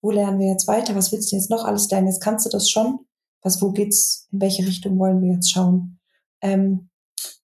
[0.00, 0.94] Wo lernen wir jetzt weiter?
[0.94, 2.06] Was willst du jetzt noch alles lernen?
[2.06, 3.00] Jetzt kannst du das schon.
[3.42, 4.28] Was, wo geht's?
[4.30, 5.98] In welche Richtung wollen wir jetzt schauen?
[6.42, 6.90] Ähm,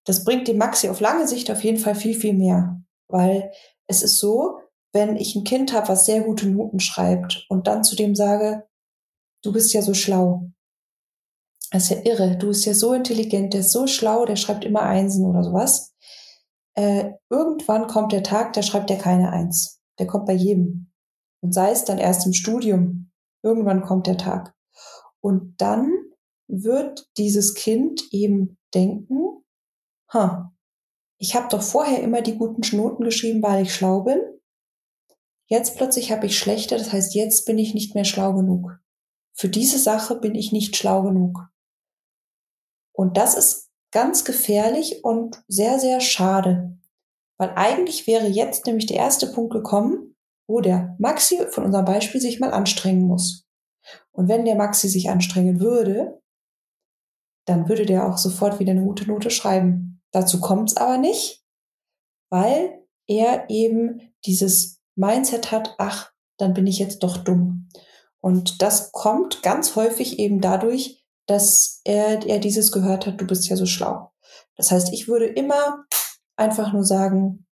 [0.04, 2.82] das bringt dem Maxi auf lange Sicht auf jeden Fall viel, viel mehr.
[3.08, 3.52] Weil
[3.86, 4.58] es ist so,
[4.92, 8.66] wenn ich ein Kind habe, was sehr gute Noten schreibt und dann zu dem sage,
[9.42, 10.50] du bist ja so schlau.
[11.70, 12.36] Das ist ja irre.
[12.36, 15.94] Du bist ja so intelligent, der ist so schlau, der schreibt immer Einsen oder sowas.
[16.74, 19.80] äh, irgendwann kommt der Tag, da schreibt er keine Eins.
[19.98, 20.90] Der kommt bei jedem.
[21.42, 23.10] Und sei es dann erst im Studium.
[23.42, 24.54] Irgendwann kommt der Tag.
[25.20, 25.90] Und dann
[26.48, 29.44] wird dieses Kind eben denken,
[30.12, 30.52] ha,
[31.18, 34.20] ich habe doch vorher immer die guten Noten geschrieben, weil ich schlau bin.
[35.46, 38.78] Jetzt plötzlich habe ich schlechte, das heißt, jetzt bin ich nicht mehr schlau genug.
[39.34, 41.48] Für diese Sache bin ich nicht schlau genug.
[42.92, 46.78] Und das ist ganz gefährlich und sehr, sehr schade.
[47.38, 50.16] Weil eigentlich wäre jetzt nämlich der erste Punkt gekommen,
[50.46, 53.46] wo der Maxi von unserem Beispiel sich mal anstrengen muss.
[54.10, 56.21] Und wenn der Maxi sich anstrengen würde,
[57.44, 60.00] dann würde der auch sofort wieder eine gute Note schreiben.
[60.12, 61.44] Dazu kommt es aber nicht,
[62.30, 67.68] weil er eben dieses Mindset hat, ach, dann bin ich jetzt doch dumm.
[68.20, 73.48] Und das kommt ganz häufig eben dadurch, dass er, er dieses gehört hat, du bist
[73.48, 74.12] ja so schlau.
[74.56, 75.84] Das heißt, ich würde immer
[76.36, 77.46] einfach nur sagen,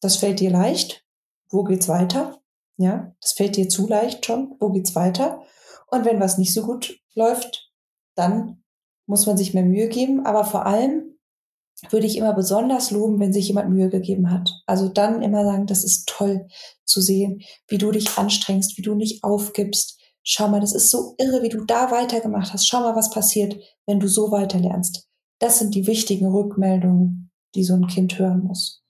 [0.00, 1.04] das fällt dir leicht,
[1.50, 2.40] wo geht's weiter?
[2.76, 5.42] Ja, das fällt dir zu leicht schon, wo geht's weiter?
[5.88, 7.72] Und wenn was nicht so gut läuft,
[8.14, 8.57] dann
[9.08, 10.24] muss man sich mehr Mühe geben.
[10.24, 11.18] Aber vor allem
[11.90, 14.50] würde ich immer besonders loben, wenn sich jemand Mühe gegeben hat.
[14.66, 16.46] Also dann immer sagen, das ist toll
[16.84, 20.00] zu sehen, wie du dich anstrengst, wie du nicht aufgibst.
[20.22, 22.68] Schau mal, das ist so irre, wie du da weitergemacht hast.
[22.68, 23.56] Schau mal, was passiert,
[23.86, 25.08] wenn du so weiterlernst.
[25.40, 28.82] Das sind die wichtigen Rückmeldungen, die so ein Kind hören muss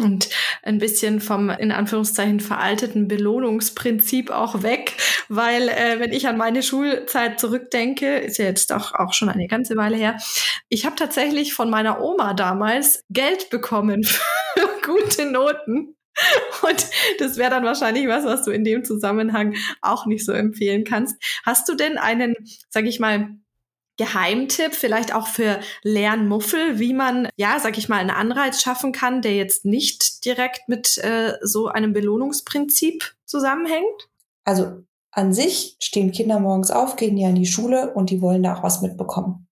[0.00, 0.28] und
[0.62, 4.94] ein bisschen vom in Anführungszeichen veralteten Belohnungsprinzip auch weg,
[5.28, 9.46] weil äh, wenn ich an meine Schulzeit zurückdenke, ist ja jetzt auch auch schon eine
[9.46, 10.16] ganze Weile her,
[10.68, 15.96] ich habe tatsächlich von meiner Oma damals Geld bekommen für gute Noten.
[16.62, 16.86] Und
[17.18, 21.16] das wäre dann wahrscheinlich was, was du in dem Zusammenhang auch nicht so empfehlen kannst.
[21.44, 22.36] Hast du denn einen,
[22.70, 23.36] sag ich mal,
[23.96, 29.22] Geheimtipp, vielleicht auch für Lernmuffel, wie man, ja, sag ich mal, einen Anreiz schaffen kann,
[29.22, 34.08] der jetzt nicht direkt mit äh, so einem Belohnungsprinzip zusammenhängt?
[34.44, 38.42] Also an sich stehen Kinder morgens auf, gehen ja in die Schule und die wollen
[38.42, 39.46] da auch was mitbekommen.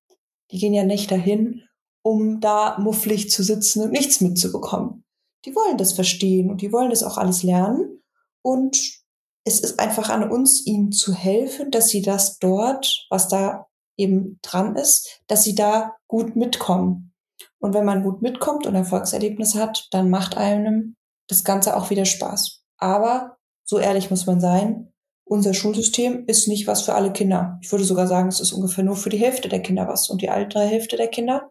[0.51, 1.63] Die gehen ja nicht dahin,
[2.03, 5.05] um da mufflig zu sitzen und nichts mitzubekommen.
[5.45, 8.03] Die wollen das verstehen und die wollen das auch alles lernen.
[8.43, 9.03] Und
[9.45, 13.67] es ist einfach an uns, ihnen zu helfen, dass sie das dort, was da
[14.03, 17.13] eben dran ist, dass sie da gut mitkommen.
[17.59, 20.97] Und wenn man gut mitkommt und Erfolgserlebnisse hat, dann macht einem
[21.29, 22.63] das Ganze auch wieder Spaß.
[22.77, 24.93] Aber so ehrlich muss man sein,
[25.25, 27.59] unser Schulsystem ist nicht was für alle Kinder.
[27.63, 30.11] Ich würde sogar sagen, es ist ungefähr nur für die Hälfte der Kinder was.
[30.11, 31.51] Und die andere Hälfte der Kinder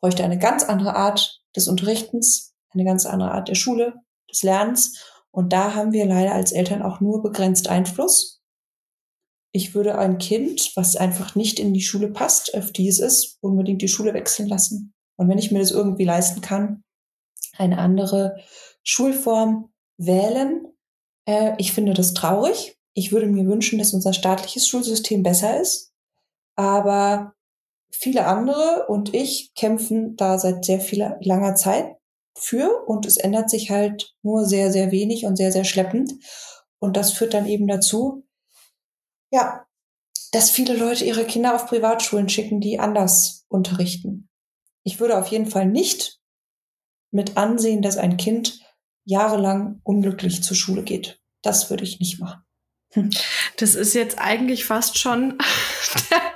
[0.00, 3.94] bräuchte eine ganz andere Art des Unterrichtens, eine ganz andere Art der Schule,
[4.30, 5.02] des Lernens.
[5.30, 8.35] Und da haben wir leider als Eltern auch nur begrenzt Einfluss
[9.56, 13.38] ich würde ein Kind, was einfach nicht in die Schule passt, auf die es ist,
[13.40, 14.92] unbedingt die Schule wechseln lassen.
[15.16, 16.84] Und wenn ich mir das irgendwie leisten kann,
[17.56, 18.36] eine andere
[18.82, 20.66] Schulform wählen.
[21.26, 22.78] Äh, ich finde das traurig.
[22.92, 25.92] Ich würde mir wünschen, dass unser staatliches Schulsystem besser ist.
[26.54, 27.32] Aber
[27.90, 31.96] viele andere und ich kämpfen da seit sehr viel langer Zeit
[32.38, 36.12] für und es ändert sich halt nur sehr, sehr wenig und sehr, sehr schleppend.
[36.78, 38.25] Und das führt dann eben dazu,
[39.30, 39.66] ja,
[40.32, 44.28] dass viele Leute ihre Kinder auf Privatschulen schicken, die anders unterrichten.
[44.82, 46.20] Ich würde auf jeden Fall nicht
[47.10, 48.60] mit ansehen, dass ein Kind
[49.04, 51.20] jahrelang unglücklich zur Schule geht.
[51.42, 52.42] Das würde ich nicht machen.
[53.56, 55.38] Das ist jetzt eigentlich fast schon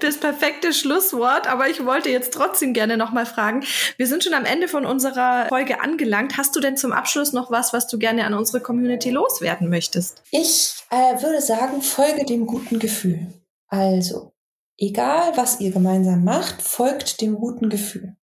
[0.00, 3.64] das perfekte Schlusswort, aber ich wollte jetzt trotzdem gerne nochmal fragen.
[3.96, 6.36] Wir sind schon am Ende von unserer Folge angelangt.
[6.36, 10.22] Hast du denn zum Abschluss noch was, was du gerne an unsere Community loswerden möchtest?
[10.30, 13.32] Ich äh, würde sagen, folge dem guten Gefühl.
[13.68, 14.32] Also,
[14.78, 18.16] egal was ihr gemeinsam macht, folgt dem guten Gefühl.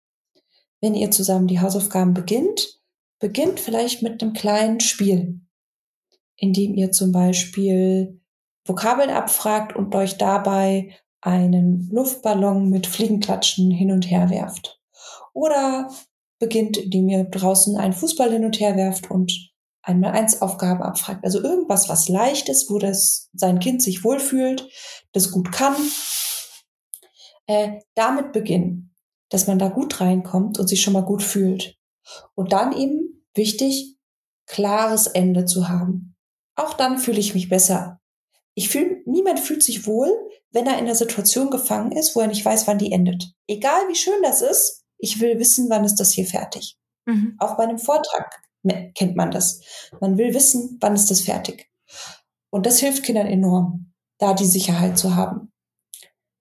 [0.80, 2.80] Wenn ihr zusammen die Hausaufgaben beginnt,
[3.18, 5.40] beginnt vielleicht mit einem kleinen Spiel,
[6.36, 8.20] indem ihr zum Beispiel
[8.66, 14.78] Vokabeln abfragt und euch dabei einen Luftballon mit Fliegenklatschen hin und her werft.
[15.32, 15.90] Oder
[16.38, 19.50] beginnt, indem ihr draußen einen Fußball hin und her werft und
[19.80, 21.24] einmal eins Aufgaben abfragt.
[21.24, 24.68] Also irgendwas, was leicht ist, wo das sein Kind sich wohlfühlt,
[25.12, 25.74] das gut kann.
[27.46, 28.94] Äh, damit beginnen,
[29.30, 31.78] dass man da gut reinkommt und sich schon mal gut fühlt.
[32.34, 33.96] Und dann eben wichtig,
[34.46, 36.16] klares Ende zu haben.
[36.54, 38.00] Auch dann fühle ich mich besser.
[38.54, 40.10] Ich fühle, niemand fühlt sich wohl,
[40.54, 43.32] wenn er in der Situation gefangen ist, wo er nicht weiß, wann die endet.
[43.46, 46.78] Egal wie schön das ist, ich will wissen, wann ist das hier fertig.
[47.04, 47.36] Mhm.
[47.38, 48.40] Auch bei einem Vortrag
[48.94, 49.60] kennt man das.
[50.00, 51.70] Man will wissen, wann ist das fertig.
[52.50, 55.52] Und das hilft Kindern enorm, da die Sicherheit zu haben.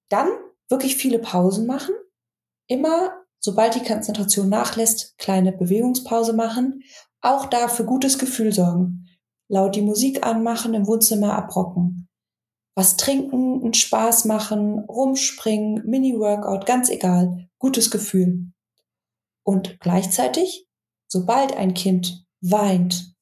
[0.09, 0.29] Dann
[0.69, 1.93] wirklich viele Pausen machen.
[2.67, 6.83] Immer sobald die Konzentration nachlässt, kleine Bewegungspause machen.
[7.21, 9.09] Auch da für gutes Gefühl sorgen.
[9.49, 12.07] Laut die Musik anmachen, im Wohnzimmer abrocken.
[12.75, 17.47] Was trinken, einen Spaß machen, rumspringen, Mini-Workout, ganz egal.
[17.59, 18.51] Gutes Gefühl.
[19.43, 20.67] Und gleichzeitig,
[21.07, 23.13] sobald ein Kind weint,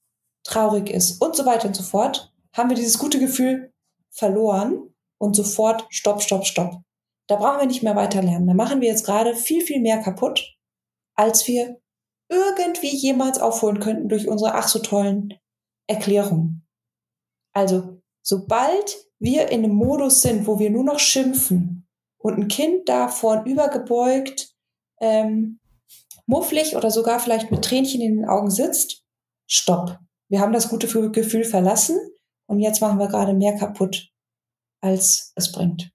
[0.44, 3.74] traurig ist und so weiter und so fort, haben wir dieses gute Gefühl
[4.10, 6.82] verloren und sofort Stopp, Stopp, Stopp.
[7.28, 8.48] Da brauchen wir nicht mehr weiter lernen.
[8.48, 10.58] Da machen wir jetzt gerade viel, viel mehr kaputt,
[11.16, 11.80] als wir
[12.30, 15.34] irgendwie jemals aufholen könnten durch unsere ach so tollen
[15.88, 16.68] Erklärungen.
[17.54, 22.90] Also, sobald wir in einem Modus sind, wo wir nur noch schimpfen und ein Kind
[22.90, 24.54] da vorn übergebeugt,
[25.00, 25.60] ähm,
[26.26, 29.04] mufflig oder sogar vielleicht mit Tränchen in den Augen sitzt,
[29.48, 30.00] stopp.
[30.30, 32.00] Wir haben das gute Gefühl verlassen
[32.48, 34.10] und jetzt machen wir gerade mehr kaputt,
[34.82, 35.92] als es bringt.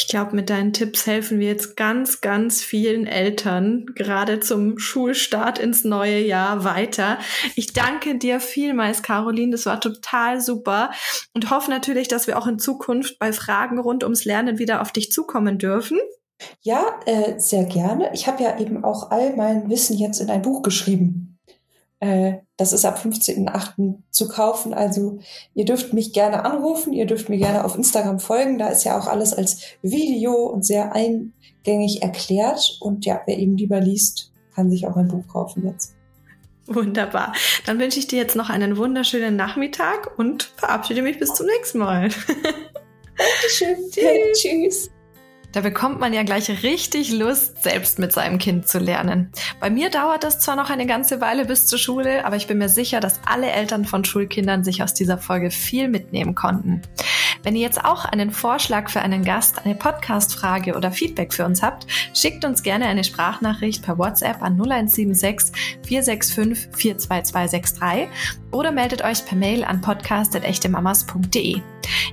[0.00, 5.58] Ich glaube, mit deinen Tipps helfen wir jetzt ganz, ganz vielen Eltern gerade zum Schulstart
[5.58, 7.18] ins neue Jahr weiter.
[7.54, 9.52] Ich danke dir vielmals, Caroline.
[9.52, 10.90] Das war total super
[11.34, 14.90] und hoffe natürlich, dass wir auch in Zukunft bei Fragen rund ums Lernen wieder auf
[14.90, 15.98] dich zukommen dürfen.
[16.62, 18.10] Ja, äh, sehr gerne.
[18.14, 21.38] Ich habe ja eben auch all mein Wissen jetzt in ein Buch geschrieben.
[21.98, 23.94] Äh, das ist ab 15.8.
[24.10, 24.74] zu kaufen.
[24.74, 25.18] Also
[25.54, 28.58] ihr dürft mich gerne anrufen, ihr dürft mir gerne auf Instagram folgen.
[28.58, 32.76] Da ist ja auch alles als Video und sehr eingängig erklärt.
[32.80, 35.94] Und ja, wer eben lieber liest, kann sich auch ein Buch kaufen jetzt.
[36.66, 37.32] Wunderbar.
[37.64, 41.78] Dann wünsche ich dir jetzt noch einen wunderschönen Nachmittag und verabschiede mich bis zum nächsten
[41.78, 42.10] Mal.
[43.16, 43.90] Dankeschön.
[43.90, 44.42] Tschüss.
[44.42, 44.90] Tschüss.
[45.52, 49.32] Da bekommt man ja gleich richtig Lust, selbst mit seinem Kind zu lernen.
[49.58, 52.58] Bei mir dauert das zwar noch eine ganze Weile bis zur Schule, aber ich bin
[52.58, 56.82] mir sicher, dass alle Eltern von Schulkindern sich aus dieser Folge viel mitnehmen konnten.
[57.42, 61.62] Wenn ihr jetzt auch einen Vorschlag für einen Gast, eine Podcast-Frage oder Feedback für uns
[61.62, 68.08] habt, schickt uns gerne eine Sprachnachricht per WhatsApp an 0176 465 42263
[68.50, 71.62] oder meldet euch per Mail an podcast.echtemamas.de.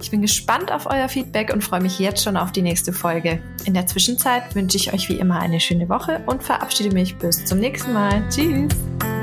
[0.02, 3.42] Ich bin gespannt auf euer Feedback und freue mich jetzt schon auf die nächste Folge.
[3.66, 7.46] In der Zwischenzeit wünsche ich euch wie immer eine schöne Woche und verabschiede mich bis
[7.46, 8.24] zum nächsten Mal.
[8.30, 9.17] Tschüss!